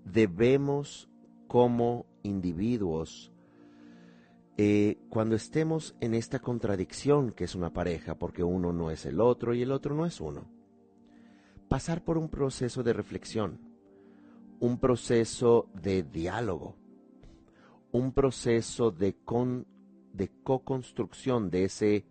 [0.04, 1.08] Debemos
[1.48, 3.32] como individuos,
[4.56, 9.20] eh, cuando estemos en esta contradicción que es una pareja, porque uno no es el
[9.20, 10.44] otro y el otro no es uno,
[11.68, 13.58] pasar por un proceso de reflexión,
[14.60, 16.76] un proceso de diálogo,
[17.92, 19.16] un proceso de,
[20.12, 22.06] de co-construcción de ese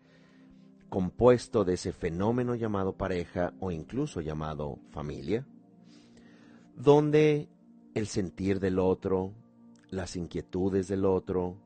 [0.94, 5.44] compuesto de ese fenómeno llamado pareja o incluso llamado familia,
[6.76, 7.50] donde
[7.94, 9.34] el sentir del otro,
[9.90, 11.58] las inquietudes del otro,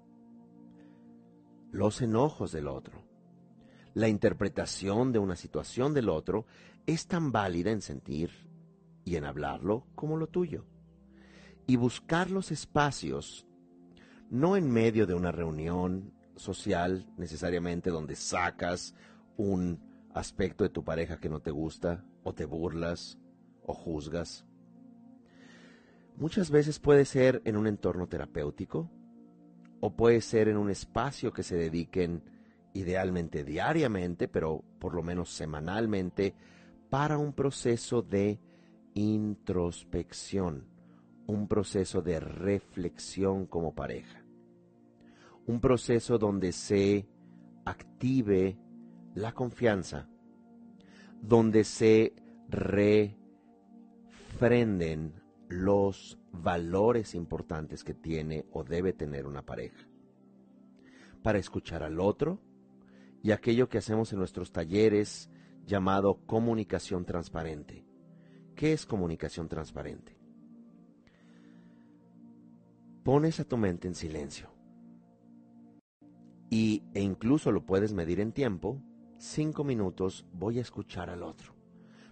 [1.71, 3.03] los enojos del otro,
[3.93, 6.45] la interpretación de una situación del otro
[6.85, 8.31] es tan válida en sentir
[9.03, 10.65] y en hablarlo como lo tuyo.
[11.65, 13.45] Y buscar los espacios,
[14.29, 18.93] no en medio de una reunión social necesariamente donde sacas
[19.35, 19.79] un
[20.13, 23.17] aspecto de tu pareja que no te gusta, o te burlas,
[23.63, 24.45] o juzgas.
[26.17, 28.89] Muchas veces puede ser en un entorno terapéutico,
[29.79, 32.23] o puede ser en un espacio que se dediquen
[32.73, 36.33] idealmente diariamente, pero por lo menos semanalmente,
[36.89, 38.39] para un proceso de
[38.95, 40.67] introspección,
[41.27, 44.25] un proceso de reflexión como pareja,
[45.45, 47.07] un proceso donde se
[47.63, 48.57] active
[49.13, 50.09] la confianza,
[51.21, 52.15] donde se
[54.39, 59.87] refrenden los valores importantes que tiene o debe tener una pareja.
[61.23, 62.39] Para escuchar al otro
[63.23, 65.29] y aquello que hacemos en nuestros talleres
[65.65, 67.85] llamado comunicación transparente.
[68.55, 70.17] ¿Qué es comunicación transparente?
[73.03, 74.49] Pones a tu mente en silencio
[76.49, 78.81] y, e incluso lo puedes medir en tiempo
[79.17, 81.56] cinco minutos voy a escuchar al otro.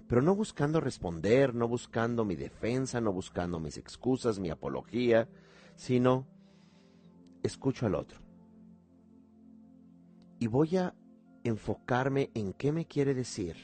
[0.08, 5.28] Pero no buscando responder, no buscando mi defensa, no buscando mis excusas, mi apología,
[5.76, 6.28] sino
[7.44, 8.20] escucho al otro.
[10.40, 10.94] Y voy a
[11.44, 13.56] enfocarme en qué me quiere decir,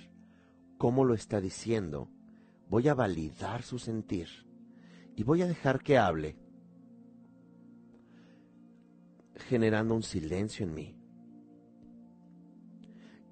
[0.77, 2.09] cómo lo está diciendo.
[2.69, 4.29] Voy a validar su sentir
[5.15, 6.37] y voy a dejar que hable,
[9.47, 11.01] generando un silencio en mí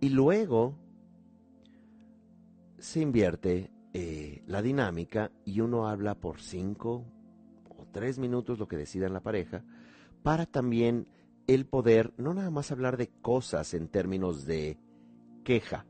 [0.02, 0.76] y luego
[2.80, 7.06] se invierte eh, la dinámica y uno habla por cinco
[7.70, 9.64] o tres minutos, lo que decida la pareja,
[10.24, 11.08] para también
[11.48, 14.78] el poder no nada más hablar de cosas en términos de
[15.44, 15.86] queja,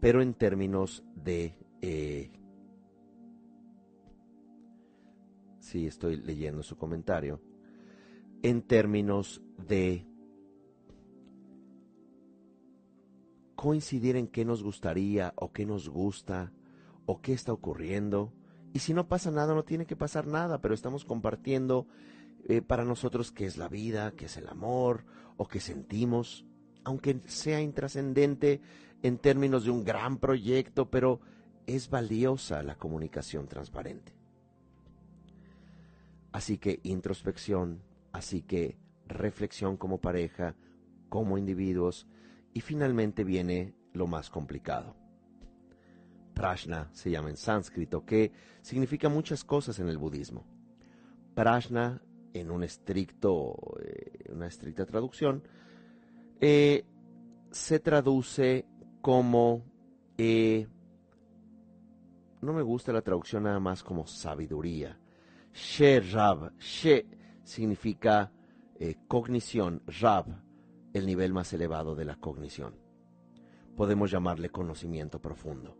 [0.00, 1.54] pero en términos de...
[1.80, 2.30] Eh,
[5.58, 7.40] sí, estoy leyendo su comentario.
[8.42, 10.06] En términos de
[13.62, 16.50] coincidir en qué nos gustaría o qué nos gusta
[17.06, 18.32] o qué está ocurriendo.
[18.72, 21.86] Y si no pasa nada, no tiene que pasar nada, pero estamos compartiendo
[22.48, 25.04] eh, para nosotros qué es la vida, qué es el amor
[25.36, 26.44] o qué sentimos,
[26.82, 28.60] aunque sea intrascendente
[29.00, 31.20] en términos de un gran proyecto, pero
[31.68, 34.12] es valiosa la comunicación transparente.
[36.32, 40.56] Así que introspección, así que reflexión como pareja,
[41.08, 42.08] como individuos,
[42.54, 44.96] y finalmente viene lo más complicado.
[46.34, 48.32] Prashna se llama en sánscrito, que
[48.62, 50.46] significa muchas cosas en el budismo.
[51.34, 55.46] Prashna, en un estricto, eh, una estricta traducción,
[56.40, 56.84] eh,
[57.50, 58.66] se traduce
[59.02, 59.64] como
[60.16, 60.66] eh,
[62.40, 64.98] no me gusta la traducción nada más como sabiduría.
[65.52, 67.06] She Rab, She
[67.44, 68.32] significa
[69.06, 70.26] cognición, Rab,
[70.92, 72.74] el nivel más elevado de la cognición.
[73.76, 75.76] Podemos llamarle conocimiento profundo.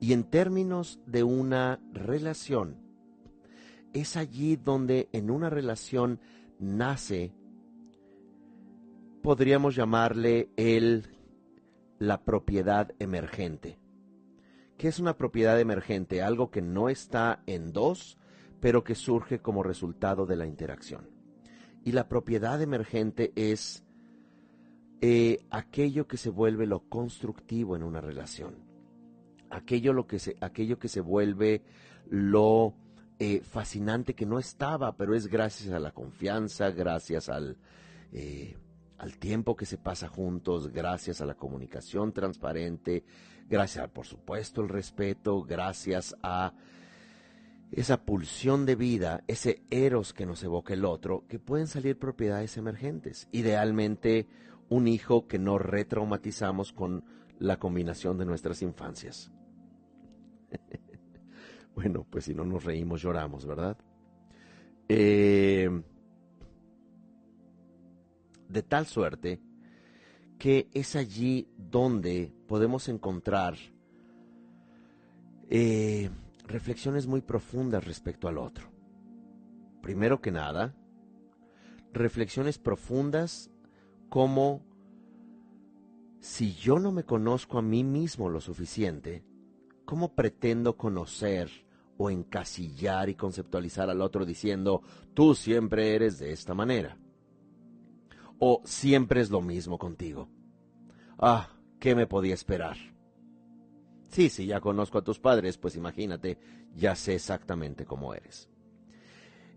[0.00, 2.76] Y en términos de una relación,
[3.92, 6.20] es allí donde en una relación
[6.58, 7.32] nace,
[9.22, 11.06] podríamos llamarle el,
[11.98, 13.78] la propiedad emergente.
[14.76, 16.22] ¿Qué es una propiedad emergente?
[16.22, 18.18] Algo que no está en dos,
[18.60, 21.10] pero que surge como resultado de la interacción.
[21.84, 23.84] Y la propiedad emergente es
[25.00, 28.56] eh, aquello que se vuelve lo constructivo en una relación,
[29.50, 31.62] aquello, lo que, se, aquello que se vuelve
[32.10, 32.74] lo
[33.18, 37.56] eh, fascinante que no estaba, pero es gracias a la confianza, gracias al,
[38.12, 38.56] eh,
[38.98, 43.04] al tiempo que se pasa juntos, gracias a la comunicación transparente,
[43.48, 46.52] gracias, por supuesto, el respeto, gracias a
[47.70, 52.56] esa pulsión de vida, ese eros que nos evoca el otro, que pueden salir propiedades
[52.56, 53.28] emergentes.
[53.30, 54.26] Idealmente,
[54.68, 57.04] un hijo que no retraumatizamos con
[57.38, 59.32] la combinación de nuestras infancias.
[61.74, 63.76] bueno, pues si no nos reímos, lloramos, ¿verdad?
[64.88, 65.70] Eh,
[68.48, 69.40] de tal suerte
[70.38, 73.56] que es allí donde podemos encontrar
[75.50, 76.10] eh,
[76.46, 78.70] reflexiones muy profundas respecto al otro.
[79.82, 80.74] Primero que nada,
[81.92, 83.50] reflexiones profundas
[84.08, 84.62] como
[86.20, 89.24] si yo no me conozco a mí mismo lo suficiente,
[89.84, 91.50] ¿cómo pretendo conocer
[91.96, 94.82] o encasillar y conceptualizar al otro diciendo,
[95.14, 96.98] tú siempre eres de esta manera?
[98.38, 100.28] ¿O siempre es lo mismo contigo?
[101.18, 101.50] Ah,
[101.80, 102.76] ¿qué me podía esperar?
[104.08, 106.38] Sí, si ya conozco a tus padres, pues imagínate,
[106.74, 108.48] ya sé exactamente cómo eres.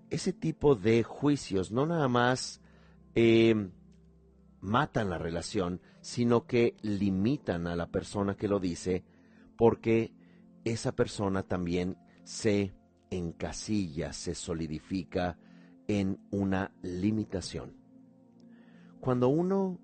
[0.09, 2.59] Ese tipo de juicios no nada más
[3.15, 3.69] eh,
[4.61, 9.03] matan la relación, sino que limitan a la persona que lo dice,
[9.57, 10.13] porque
[10.63, 12.73] esa persona también se
[13.09, 15.37] encasilla, se solidifica
[15.87, 17.75] en una limitación.
[18.99, 19.79] Cuando uno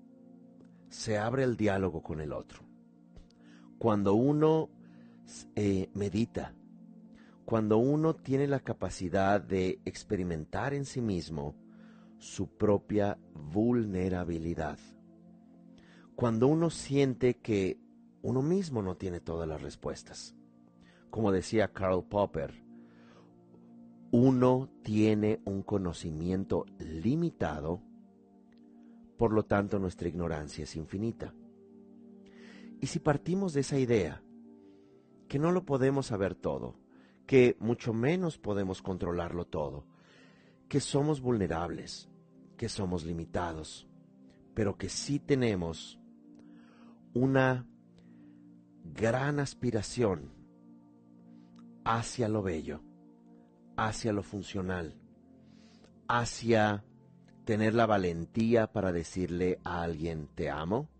[0.88, 2.62] se abre el diálogo con el otro,
[3.78, 4.70] cuando uno
[5.56, 6.54] eh, medita,
[7.44, 11.54] cuando uno tiene la capacidad de experimentar en sí mismo
[12.18, 14.78] su propia vulnerabilidad,
[16.14, 17.78] cuando uno siente que
[18.22, 20.34] uno mismo no tiene todas las respuestas.
[21.10, 22.62] Como decía Karl Popper,
[24.10, 27.80] uno tiene un conocimiento limitado,
[29.16, 31.34] por lo tanto nuestra ignorancia es infinita.
[32.80, 34.22] Y si partimos de esa idea,
[35.28, 36.76] que no lo podemos saber todo,
[37.26, 39.84] que mucho menos podemos controlarlo todo,
[40.68, 42.08] que somos vulnerables,
[42.56, 43.88] que somos limitados,
[44.54, 45.98] pero que sí tenemos
[47.14, 47.66] una
[48.84, 50.32] gran aspiración
[51.84, 52.82] hacia lo bello,
[53.76, 54.94] hacia lo funcional,
[56.06, 56.84] hacia
[57.44, 60.90] tener la valentía para decirle a alguien te amo,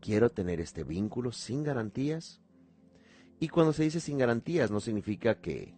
[0.00, 2.40] quiero tener este vínculo sin garantías.
[3.38, 5.74] Y cuando se dice sin garantías no significa que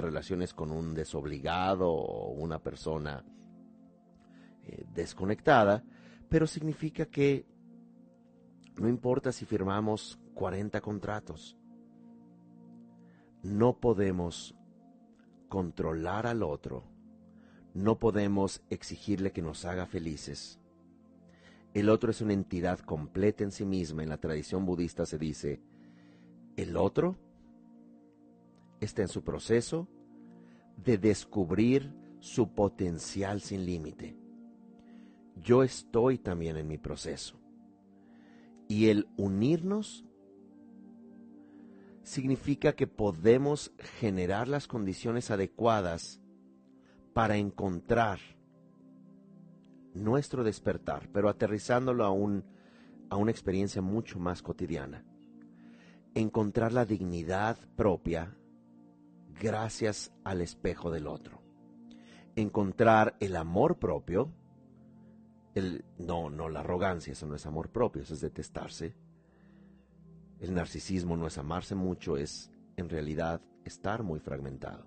[0.00, 3.24] relaciones con un desobligado o una persona
[4.64, 5.84] eh, desconectada,
[6.28, 7.46] pero significa que
[8.76, 11.56] no importa si firmamos 40 contratos,
[13.42, 14.56] no podemos
[15.48, 16.84] controlar al otro,
[17.74, 20.58] no podemos exigirle que nos haga felices,
[21.74, 24.04] el otro es una entidad completa en sí misma.
[24.04, 25.60] En la tradición budista se dice,
[26.56, 27.16] el otro
[28.84, 29.88] está en su proceso
[30.76, 34.16] de descubrir su potencial sin límite.
[35.36, 37.38] Yo estoy también en mi proceso.
[38.68, 40.04] Y el unirnos
[42.02, 46.20] significa que podemos generar las condiciones adecuadas
[47.12, 48.18] para encontrar
[49.94, 52.44] nuestro despertar, pero aterrizándolo a, un,
[53.10, 55.04] a una experiencia mucho más cotidiana.
[56.14, 58.36] Encontrar la dignidad propia
[59.40, 61.40] gracias al espejo del otro.
[62.36, 64.32] Encontrar el amor propio,
[65.54, 68.94] el, no, no la arrogancia, eso no es amor propio, eso es detestarse.
[70.40, 74.86] El narcisismo no es amarse mucho, es en realidad estar muy fragmentado.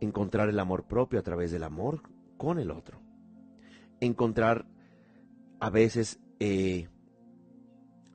[0.00, 2.02] Encontrar el amor propio a través del amor
[2.36, 3.00] con el otro
[4.00, 4.66] encontrar
[5.60, 6.88] a veces eh,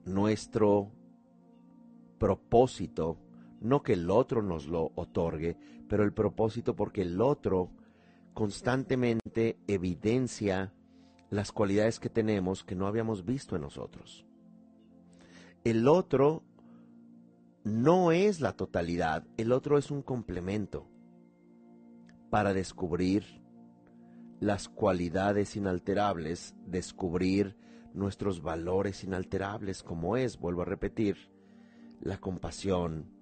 [0.05, 0.91] nuestro
[2.17, 3.17] propósito,
[3.63, 5.57] no que el otro nos lo otorgue,
[5.87, 7.71] pero el propósito porque el otro
[8.33, 10.73] constantemente evidencia
[11.29, 14.25] las cualidades que tenemos que no habíamos visto en nosotros.
[15.63, 16.43] El otro
[17.63, 20.87] no es la totalidad, el otro es un complemento
[22.29, 23.41] para descubrir
[24.41, 27.55] las cualidades inalterables, descubrir
[27.93, 31.31] nuestros valores inalterables como es, vuelvo a repetir,
[32.01, 33.12] la compasión,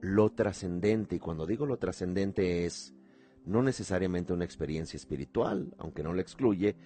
[0.00, 2.94] lo trascendente, y cuando digo lo trascendente es
[3.44, 6.76] no necesariamente una experiencia espiritual, aunque no lo excluye,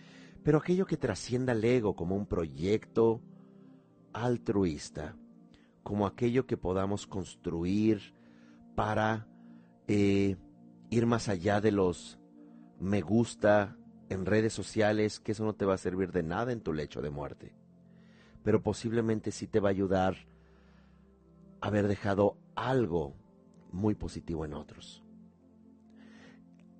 [0.43, 3.21] pero aquello que trascienda el ego como un proyecto
[4.13, 5.17] altruista,
[5.83, 8.15] como aquello que podamos construir
[8.75, 9.27] para
[9.89, 10.37] eh,
[10.91, 12.19] ir más allá de los
[12.79, 13.77] me gusta
[14.09, 17.01] en redes sociales, que eso no te va a servir de nada en tu lecho
[17.01, 17.55] de muerte,
[18.43, 20.17] pero posiblemente sí te va a ayudar
[21.61, 23.15] haber dejado algo
[23.73, 25.03] muy positivo en otros.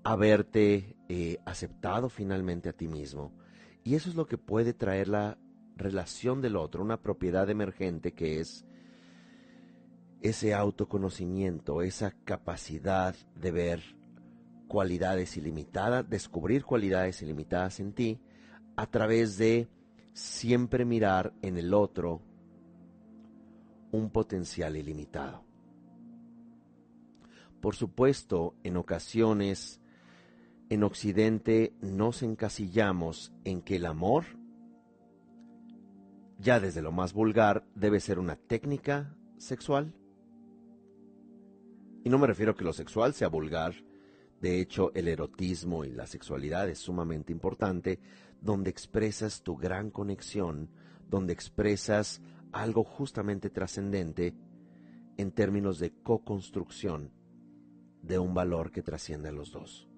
[0.03, 3.33] Haberte eh, aceptado finalmente a ti mismo.
[3.85, 5.39] Y eso es lo que puede traer la
[5.77, 8.65] relación del otro, una propiedad emergente que es
[10.21, 13.83] ese autoconocimiento, esa capacidad de ver
[14.69, 18.21] cualidades ilimitadas, descubrir cualidades ilimitadas en ti,
[18.77, 19.69] a través de
[20.13, 22.21] siempre mirar en el otro
[23.93, 25.45] un potencial ilimitado.
[27.61, 29.81] Por supuesto, en ocasiones
[30.71, 34.25] en Occidente nos encasillamos en que el amor,
[36.39, 39.93] ya desde lo más vulgar, debe ser una técnica sexual.
[42.05, 43.75] Y no me refiero a que lo sexual sea vulgar,
[44.41, 47.99] de hecho el erotismo y la sexualidad es sumamente importante,
[48.41, 50.71] donde expresas tu gran conexión,
[51.11, 52.23] donde expresas
[52.53, 54.35] algo justamente trascendente
[55.17, 57.11] en términos de co-construcción
[58.03, 59.91] de un valor que trasciende a los dos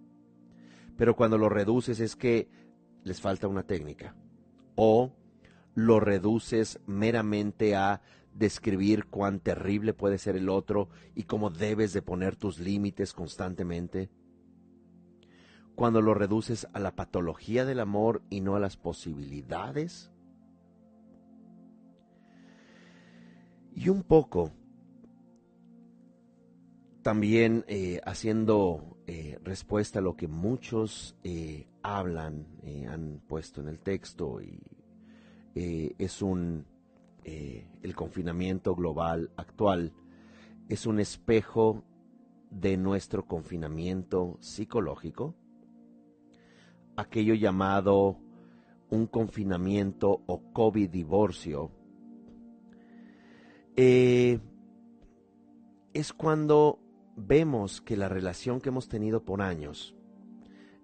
[1.03, 2.48] pero cuando lo reduces es que
[3.03, 4.14] les falta una técnica.
[4.76, 5.12] O
[5.74, 8.03] lo reduces meramente a
[8.34, 14.11] describir cuán terrible puede ser el otro y cómo debes de poner tus límites constantemente.
[15.74, 20.11] Cuando lo reduces a la patología del amor y no a las posibilidades.
[23.75, 24.53] Y un poco
[27.03, 32.47] también eh, haciendo eh, respuesta a lo que muchos eh, hablan,
[32.89, 34.61] han puesto en el texto, y
[35.55, 36.64] es un,
[37.25, 39.93] el confinamiento global actual
[40.68, 41.85] es un espejo
[42.51, 45.35] de nuestro confinamiento psicológico,
[46.97, 48.16] aquello llamado
[48.91, 50.89] un confinamiento o COVID
[53.77, 54.53] divorcio,
[55.95, 56.79] es cuando
[57.16, 59.95] vemos que la relación que hemos tenido por años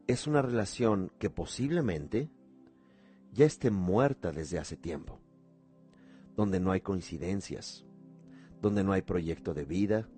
[0.07, 2.31] es una relación que posiblemente
[3.33, 5.21] ya esté muerta desde hace tiempo,
[6.37, 7.85] donde no hay coincidencias,
[8.61, 10.09] donde no hay proyecto de vida,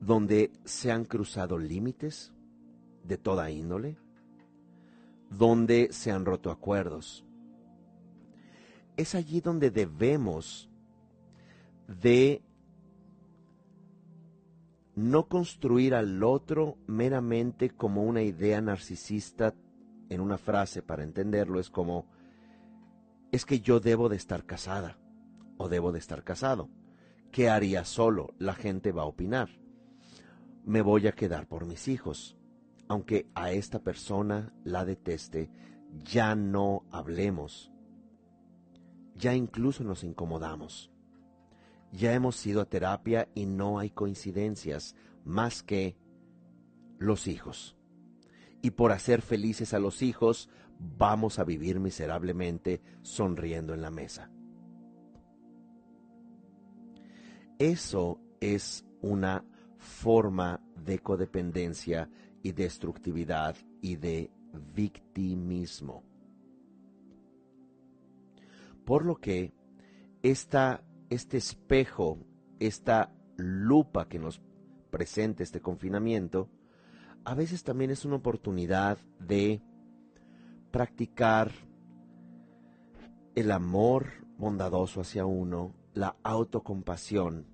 [0.00, 2.32] donde se han cruzado límites
[3.04, 3.96] de toda índole,
[5.30, 7.24] donde se han roto acuerdos.
[8.96, 10.71] Es allí donde debemos
[12.00, 12.42] de
[14.94, 19.54] no construir al otro meramente como una idea narcisista
[20.08, 22.06] en una frase para entenderlo es como
[23.30, 24.98] es que yo debo de estar casada
[25.56, 26.68] o debo de estar casado.
[27.30, 28.34] ¿Qué haría solo?
[28.38, 29.48] La gente va a opinar.
[30.64, 32.36] Me voy a quedar por mis hijos.
[32.88, 35.50] Aunque a esta persona la deteste,
[36.04, 37.72] ya no hablemos.
[39.14, 40.91] Ya incluso nos incomodamos.
[41.92, 45.96] Ya hemos ido a terapia y no hay coincidencias más que
[46.98, 47.76] los hijos.
[48.62, 54.30] Y por hacer felices a los hijos, vamos a vivir miserablemente sonriendo en la mesa.
[57.58, 59.44] Eso es una
[59.78, 62.08] forma de codependencia
[62.42, 64.30] y destructividad y de
[64.74, 66.02] victimismo.
[68.84, 69.52] Por lo que
[70.22, 70.82] esta
[71.12, 72.18] este espejo,
[72.58, 74.40] esta lupa que nos
[74.90, 76.48] presenta este confinamiento,
[77.24, 79.62] a veces también es una oportunidad de
[80.70, 81.52] practicar
[83.34, 84.06] el amor
[84.38, 87.46] bondadoso hacia uno, la autocompasión,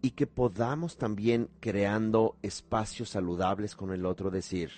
[0.00, 4.70] y que podamos también creando espacios saludables con el otro decir,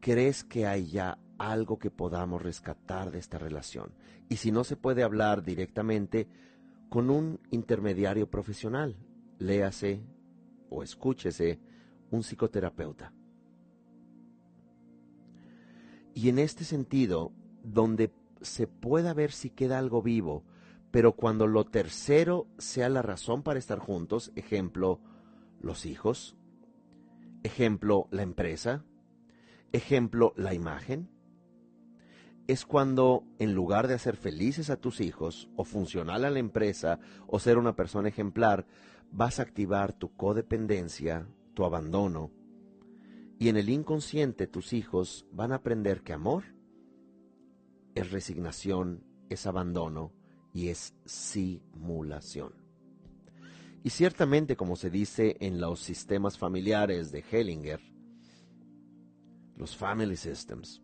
[0.00, 3.94] ¿crees que hay ya algo que podamos rescatar de esta relación.
[4.28, 6.28] Y si no se puede hablar directamente,
[6.90, 8.94] con un intermediario profesional,
[9.38, 10.04] léase
[10.68, 11.58] o escúchese
[12.10, 13.14] un psicoterapeuta.
[16.12, 17.32] Y en este sentido,
[17.64, 18.12] donde
[18.42, 20.44] se pueda ver si queda algo vivo,
[20.90, 25.00] pero cuando lo tercero sea la razón para estar juntos, ejemplo,
[25.62, 26.36] los hijos,
[27.44, 28.84] ejemplo, la empresa,
[29.72, 31.08] ejemplo, la imagen,
[32.50, 36.98] es cuando en lugar de hacer felices a tus hijos o funcional a la empresa
[37.28, 38.66] o ser una persona ejemplar,
[39.12, 42.32] vas a activar tu codependencia, tu abandono.
[43.38, 46.42] Y en el inconsciente tus hijos van a aprender que amor
[47.94, 50.12] es resignación, es abandono
[50.52, 52.52] y es simulación.
[53.84, 57.80] Y ciertamente, como se dice en los sistemas familiares de Hellinger,
[59.56, 60.82] los family systems,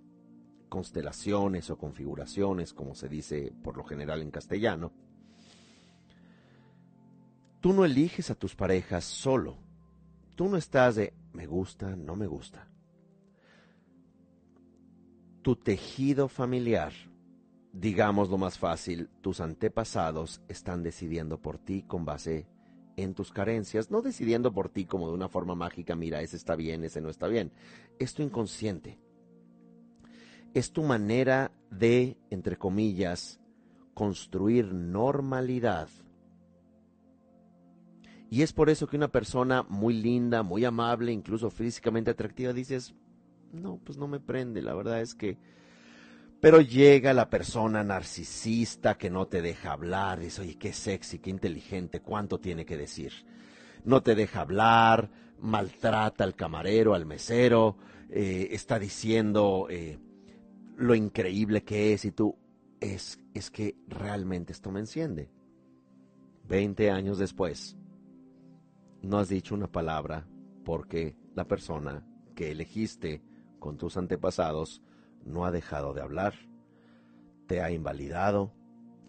[0.69, 4.93] constelaciones o configuraciones, como se dice por lo general en castellano,
[7.61, 9.59] tú no eliges a tus parejas solo.
[10.35, 12.69] Tú no estás de me gusta, no me gusta.
[15.43, 16.93] Tu tejido familiar,
[17.73, 22.49] digamos lo más fácil, tus antepasados están decidiendo por ti con base
[22.97, 26.57] en tus carencias, no decidiendo por ti como de una forma mágica, mira, ese está
[26.57, 27.53] bien, ese no está bien.
[27.99, 28.99] Es tu inconsciente
[30.59, 33.39] es tu manera de, entre comillas,
[33.93, 35.91] construir normalidad.
[38.31, 42.95] Y es por eso que una persona muy linda, muy amable, incluso físicamente atractiva, dices,
[43.53, 45.37] no, pues no me prende, la verdad es que...
[46.41, 51.29] Pero llega la persona narcisista que no te deja hablar, dice, oye, qué sexy, qué
[51.29, 53.13] inteligente, cuánto tiene que decir.
[53.85, 57.77] No te deja hablar, maltrata al camarero, al mesero,
[58.09, 59.67] eh, está diciendo...
[59.69, 59.99] Eh,
[60.77, 62.37] lo increíble que es y tú,
[62.81, 65.31] es, es que realmente esto me enciende.
[66.45, 67.77] Veinte años después,
[69.03, 70.27] no has dicho una palabra
[70.65, 73.23] porque la persona que elegiste
[73.59, 74.83] con tus antepasados
[75.25, 76.35] no ha dejado de hablar,
[77.47, 78.53] te ha invalidado,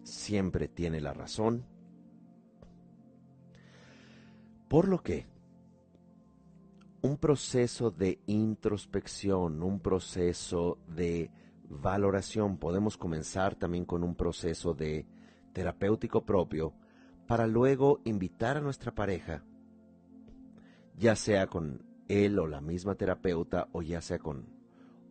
[0.02, 1.64] siempre tiene la razón.
[4.68, 5.26] Por lo que
[7.02, 11.30] un proceso de introspección, un proceso de
[11.68, 15.06] valoración podemos comenzar también con un proceso de
[15.52, 16.72] terapéutico propio
[17.26, 19.44] para luego invitar a nuestra pareja,
[20.96, 24.46] ya sea con él o la misma terapeuta o ya sea con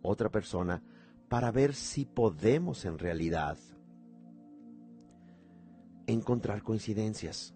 [0.02, 0.82] otra persona,
[1.30, 3.58] para ver si podemos en realidad
[6.08, 7.54] encontrar coincidencias.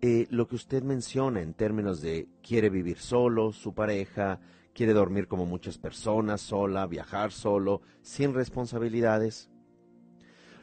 [0.00, 4.40] Eh, lo que usted menciona en términos de quiere vivir solo, su pareja,
[4.74, 9.48] quiere dormir como muchas personas, sola, viajar solo, sin responsabilidades.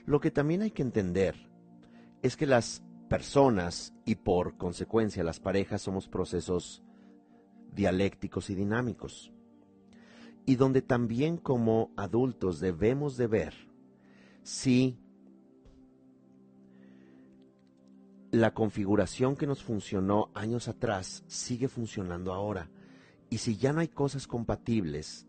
[0.06, 1.36] Lo que también hay que entender
[2.22, 6.84] es que las personas y por consecuencia las parejas somos procesos
[7.74, 9.32] dialécticos y dinámicos.
[10.46, 13.54] Y donde también como adultos debemos de ver
[14.44, 15.00] si
[18.32, 22.70] la configuración que nos funcionó años atrás sigue funcionando ahora
[23.32, 25.26] y si ya no hay cosas compatibles,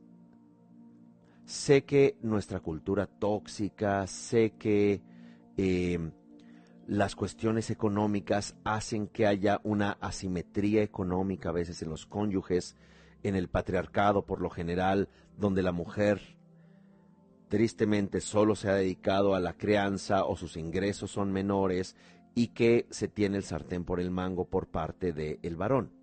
[1.45, 5.01] sé que nuestra cultura tóxica, sé que
[5.57, 6.11] eh,
[6.89, 12.77] las cuestiones económicas hacen que haya una asimetría económica a veces en los cónyuges,
[13.23, 16.37] en el patriarcado por lo general, donde la mujer
[17.47, 21.95] tristemente solo se ha dedicado a la crianza o sus ingresos son menores
[22.35, 26.02] y que se tiene el sartén por el mango por parte del varón.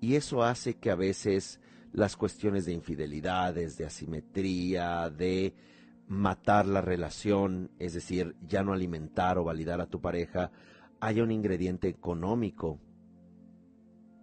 [0.00, 1.60] Y eso hace que a veces
[1.92, 5.54] las cuestiones de infidelidades, de asimetría, de
[6.06, 10.50] matar la relación, es decir, ya no alimentar o validar a tu pareja,
[11.00, 12.80] haya un ingrediente económico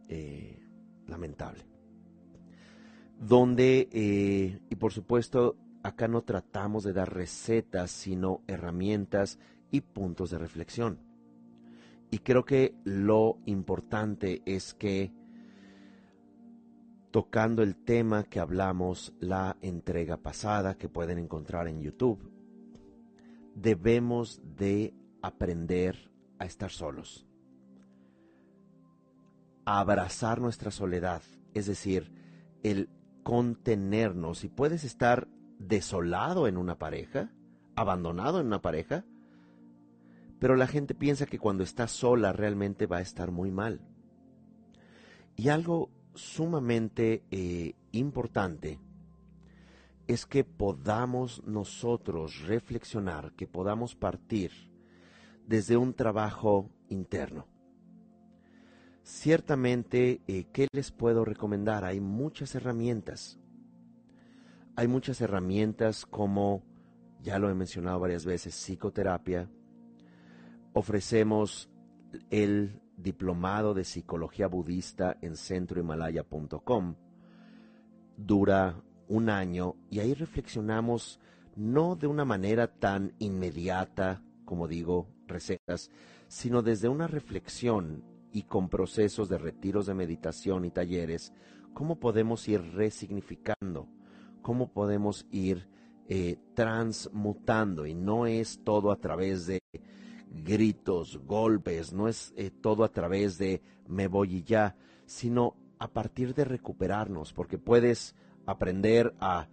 [0.09, 0.59] eh,
[1.07, 1.65] lamentable.
[3.19, 9.39] Donde, eh, y por supuesto, acá no tratamos de dar recetas, sino herramientas
[9.71, 10.99] y puntos de reflexión.
[12.11, 15.11] Y creo que lo importante es que
[17.15, 22.29] tocando el tema que hablamos la entrega pasada que pueden encontrar en YouTube.
[23.53, 27.25] Debemos de aprender a estar solos,
[29.63, 31.21] a abrazar nuestra soledad,
[31.53, 32.11] es decir,
[32.63, 32.89] el
[33.23, 34.43] contenernos.
[34.43, 37.31] Y puedes estar desolado en una pareja,
[37.77, 39.05] abandonado en una pareja,
[40.37, 43.79] pero la gente piensa que cuando está sola realmente va a estar muy mal.
[45.37, 48.79] Y algo sumamente eh, importante
[50.07, 54.51] es que podamos nosotros reflexionar, que podamos partir
[55.47, 57.47] desde un trabajo interno.
[59.03, 61.85] Ciertamente, eh, ¿qué les puedo recomendar?
[61.85, 63.39] Hay muchas herramientas.
[64.75, 66.63] Hay muchas herramientas como,
[67.21, 69.49] ya lo he mencionado varias veces, psicoterapia.
[70.73, 71.69] Ofrecemos
[72.29, 76.95] el diplomado de psicología budista en centrohimalaya.com.
[78.17, 81.19] Dura un año y ahí reflexionamos
[81.55, 85.91] no de una manera tan inmediata, como digo, recetas,
[86.27, 91.33] sino desde una reflexión y con procesos de retiros de meditación y talleres,
[91.73, 93.87] cómo podemos ir resignificando,
[94.41, 95.69] cómo podemos ir
[96.07, 99.59] eh, transmutando y no es todo a través de
[100.31, 105.87] gritos, golpes, no es eh, todo a través de me voy y ya, sino a
[105.87, 108.15] partir de recuperarnos, porque puedes
[108.45, 109.47] aprender a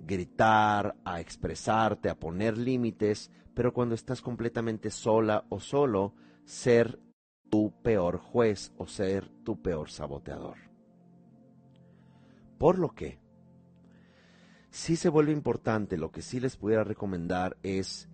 [0.00, 6.14] gritar, a expresarte, a poner límites, pero cuando estás completamente sola o solo,
[6.44, 6.98] ser
[7.50, 10.56] tu peor juez o ser tu peor saboteador.
[12.58, 13.20] Por lo que,
[14.70, 18.08] si se vuelve importante, lo que sí les pudiera recomendar es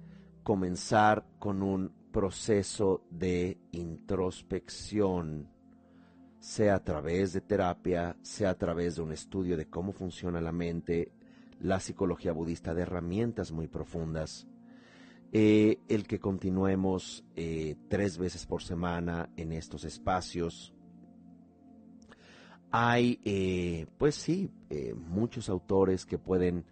[0.45, 5.49] comenzar con un proceso de introspección
[6.39, 10.53] sea a través de terapia, sea a través de un estudio de cómo funciona la
[10.53, 11.11] mente,
[11.59, 14.47] la psicología budista de herramientas muy profundas,
[15.33, 20.75] eh, el que continuemos eh, tres veces por semana en estos espacios.
[22.71, 24.51] Hay, eh, pues sí,
[25.09, 26.67] muchos autores que pueden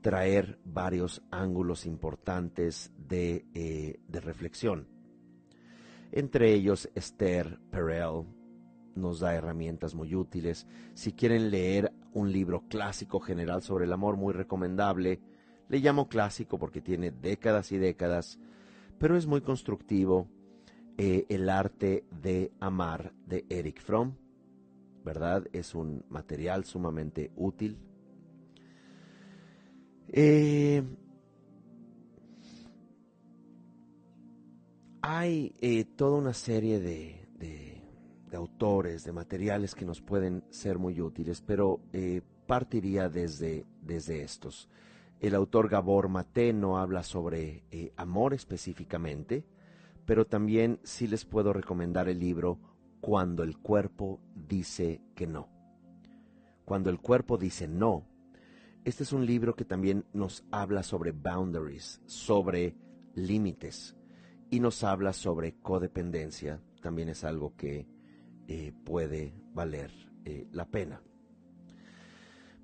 [0.00, 3.44] traer varios ángulos importantes de,
[4.06, 4.88] de reflexión.
[6.12, 8.24] Entre ellos Esther Perel,
[8.94, 10.66] nos da herramientas muy útiles.
[10.94, 15.20] Si quieren leer un libro clásico general sobre el amor, muy recomendable.
[15.68, 18.38] Le llamo clásico porque tiene décadas y décadas,
[18.98, 20.28] pero es muy constructivo.
[20.96, 24.14] Eh, el arte de amar de Eric Fromm,
[25.04, 25.44] ¿verdad?
[25.52, 27.78] Es un material sumamente útil.
[30.16, 30.80] Eh,
[35.02, 37.20] hay eh, toda una serie de
[38.32, 44.68] autores, de materiales que nos pueden ser muy útiles, pero eh, partiría desde, desde estos.
[45.18, 47.64] El autor Gabor Mate no habla sobre
[47.96, 49.44] amor específicamente,
[50.04, 52.58] pero también sí les puedo recomendar el libro
[53.00, 55.48] Cuando el cuerpo dice que no.
[56.64, 58.13] Cuando el cuerpo dice no.
[58.84, 62.76] Este es un libro que también nos habla sobre boundaries, sobre
[63.14, 63.96] límites,
[64.50, 66.60] y nos habla sobre codependencia.
[66.82, 67.88] También es algo que
[68.46, 69.90] eh, puede valer
[70.26, 71.00] eh, la pena.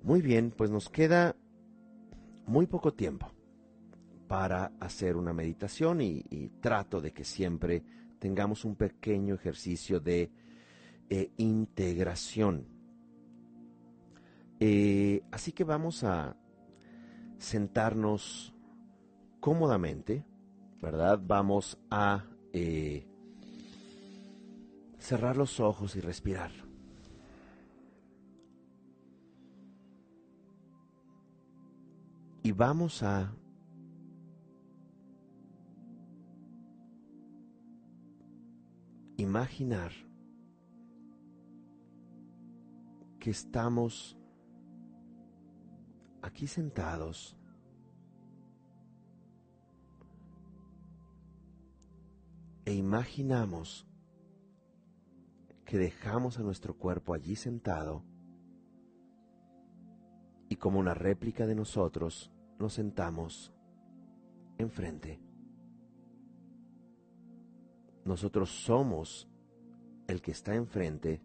[0.03, 1.35] Muy bien, pues nos queda
[2.45, 3.31] muy poco tiempo
[4.27, 7.83] para hacer una meditación y, trato de que siempre
[8.19, 10.31] tengamos un pequeño ejercicio de
[11.09, 12.80] eh, integración.
[15.31, 16.35] Así que vamos a
[17.39, 18.53] sentarnos
[19.39, 20.23] cómodamente,
[20.79, 21.19] ¿verdad?
[21.25, 22.25] Vamos a
[24.99, 26.51] cerrar los ojos y respirar.
[32.43, 33.33] Y vamos a
[39.17, 39.91] imaginar
[43.19, 44.17] que estamos
[46.21, 47.37] aquí sentados
[52.65, 53.87] e imaginamos
[55.65, 58.03] que dejamos a nuestro cuerpo allí sentado
[60.49, 63.53] y como una réplica de nosotros nos sentamos
[64.57, 65.21] enfrente.
[68.03, 69.29] Nosotros somos
[70.07, 71.21] el que está enfrente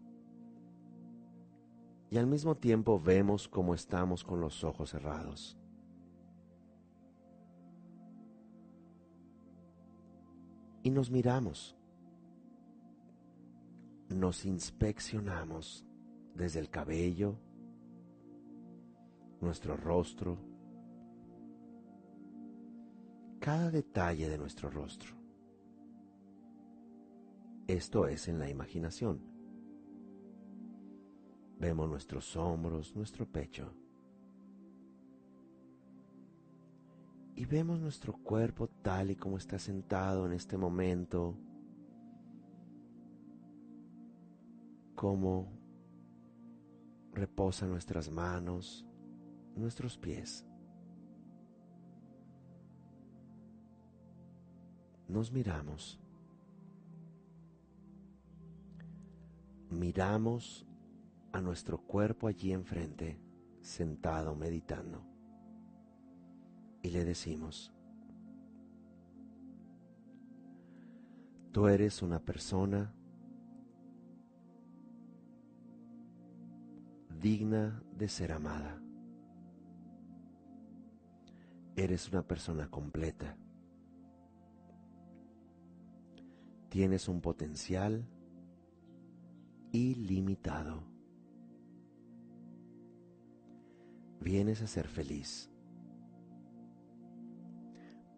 [2.09, 5.57] y al mismo tiempo vemos cómo estamos con los ojos cerrados.
[10.83, 11.77] Y nos miramos
[14.09, 15.85] nos inspeccionamos
[16.33, 17.37] desde el cabello,
[19.41, 20.37] nuestro rostro,
[23.39, 25.15] cada detalle de nuestro rostro.
[27.67, 29.36] Esto es en la imaginación.
[31.59, 33.73] Vemos nuestros hombros, nuestro pecho.
[37.35, 41.35] Y vemos nuestro cuerpo tal y como está sentado en este momento
[44.95, 45.47] cómo
[47.13, 48.85] reposan nuestras manos,
[49.55, 50.45] nuestros pies.
[55.07, 55.99] Nos miramos.
[59.69, 60.65] Miramos
[61.37, 63.21] a nuestro cuerpo allí enfrente,
[63.61, 65.05] sentado meditando.
[66.81, 67.71] Y le decimos,
[71.51, 72.91] tú eres una persona
[77.21, 78.81] digna de ser amada.
[81.75, 83.37] Eres una persona completa.
[86.69, 88.09] Tienes un potencial
[89.71, 90.96] ilimitado.
[94.19, 95.49] Vienes a ser feliz.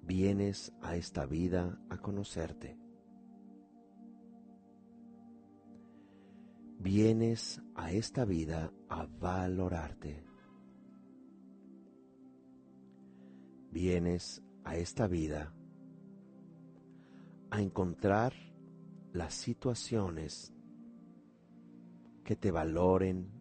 [0.02, 2.78] Vienes a esta vida a conocerte.
[6.80, 10.24] Vienes a esta vida a valorarte.
[13.72, 15.54] Vienes a esta vida
[17.52, 18.34] a encontrar
[19.14, 20.54] las situaciones
[22.24, 23.38] que te valoren,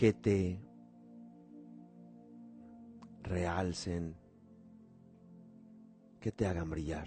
[0.00, 0.58] que te
[3.22, 4.16] realcen,
[6.18, 7.06] que te hagan brillar.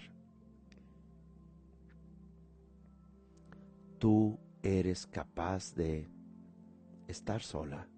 [3.98, 6.08] Tú eres capaz de
[7.08, 7.90] estar sola,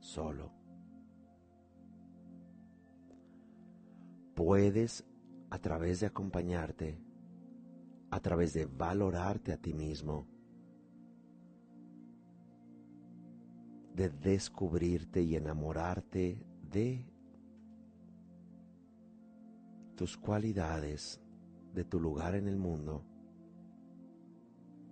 [0.00, 0.52] solo.
[4.34, 5.06] Puedes,
[5.50, 6.98] a través de acompañarte,
[8.10, 10.26] a través de valorarte a ti mismo,
[13.96, 17.10] de descubrirte y enamorarte de
[19.96, 21.18] tus cualidades,
[21.72, 23.06] de tu lugar en el mundo,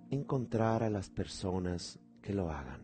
[0.09, 2.80] encontrar a las personas que lo hagan.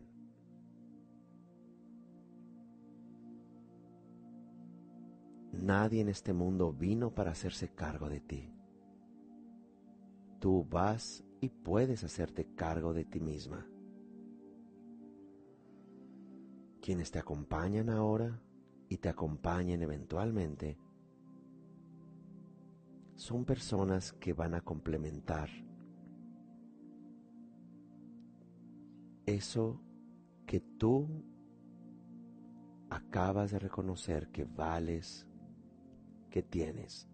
[5.53, 8.53] Nadie en este mundo vino para hacerse cargo de ti.
[10.39, 13.65] Tú vas y puedes hacerte cargo de ti misma.
[16.81, 18.41] Quienes te acompañan ahora
[18.89, 20.79] y te acompañen eventualmente
[23.15, 25.47] son personas que van a complementar
[29.27, 29.79] eso
[30.47, 31.07] que tú
[32.89, 35.27] acabas de reconocer que vales,
[36.31, 37.07] que tienes.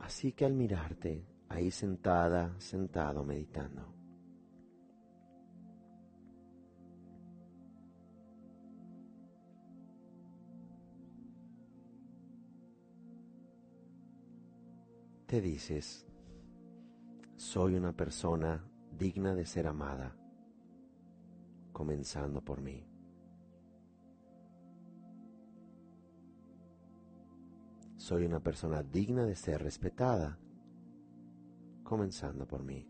[0.00, 3.92] Así que al mirarte ahí sentada, sentado, meditando,
[15.26, 16.06] te dices,
[17.36, 18.64] soy una persona
[18.96, 20.16] digna de ser amada,
[21.72, 22.86] comenzando por mí.
[27.96, 30.38] Soy una persona digna de ser respetada,
[31.90, 32.88] comenzando por mí.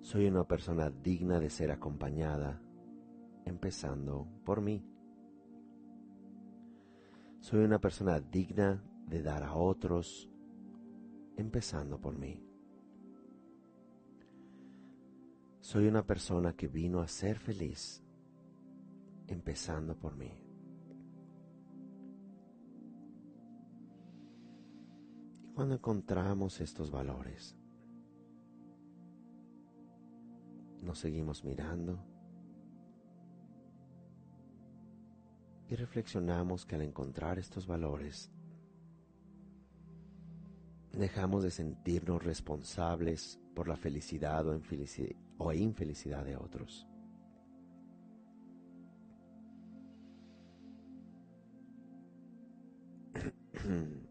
[0.00, 2.60] Soy una persona digna de ser acompañada,
[3.44, 4.84] empezando por mí.
[7.38, 10.28] Soy una persona digna de dar a otros,
[11.36, 12.44] empezando por mí.
[15.60, 18.02] Soy una persona que vino a ser feliz,
[19.28, 20.43] empezando por mí.
[25.54, 27.56] Cuando encontramos estos valores,
[30.82, 31.98] nos seguimos mirando
[35.68, 38.30] y reflexionamos que al encontrar estos valores
[40.92, 44.46] dejamos de sentirnos responsables por la felicidad
[45.38, 46.86] o, infelicidad de otros.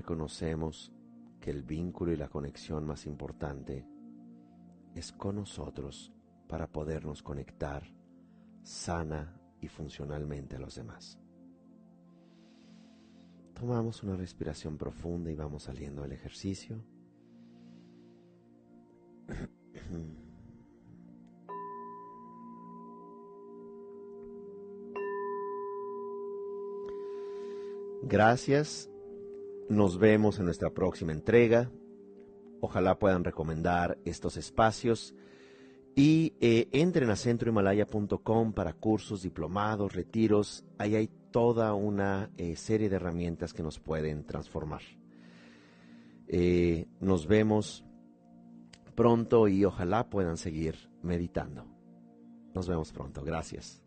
[0.00, 0.90] Reconocemos
[1.42, 3.86] que el vínculo y la conexión más importante
[4.94, 6.10] es con nosotros
[6.48, 7.82] para podernos conectar
[8.62, 11.18] sana y funcionalmente a los demás.
[13.52, 16.82] Tomamos una respiración profunda y vamos saliendo del ejercicio.
[28.02, 28.89] Gracias.
[29.70, 31.70] Nos vemos en nuestra próxima entrega.
[32.60, 35.14] Ojalá puedan recomendar estos espacios
[35.94, 40.64] y eh, entren a centrohimalaya.com para cursos, diplomados, retiros.
[40.76, 44.82] Ahí hay toda una eh, serie de herramientas que nos pueden transformar.
[46.26, 47.84] Eh, nos vemos
[48.96, 51.64] pronto y ojalá puedan seguir meditando.
[52.54, 53.22] Nos vemos pronto.
[53.22, 53.80] Gracias.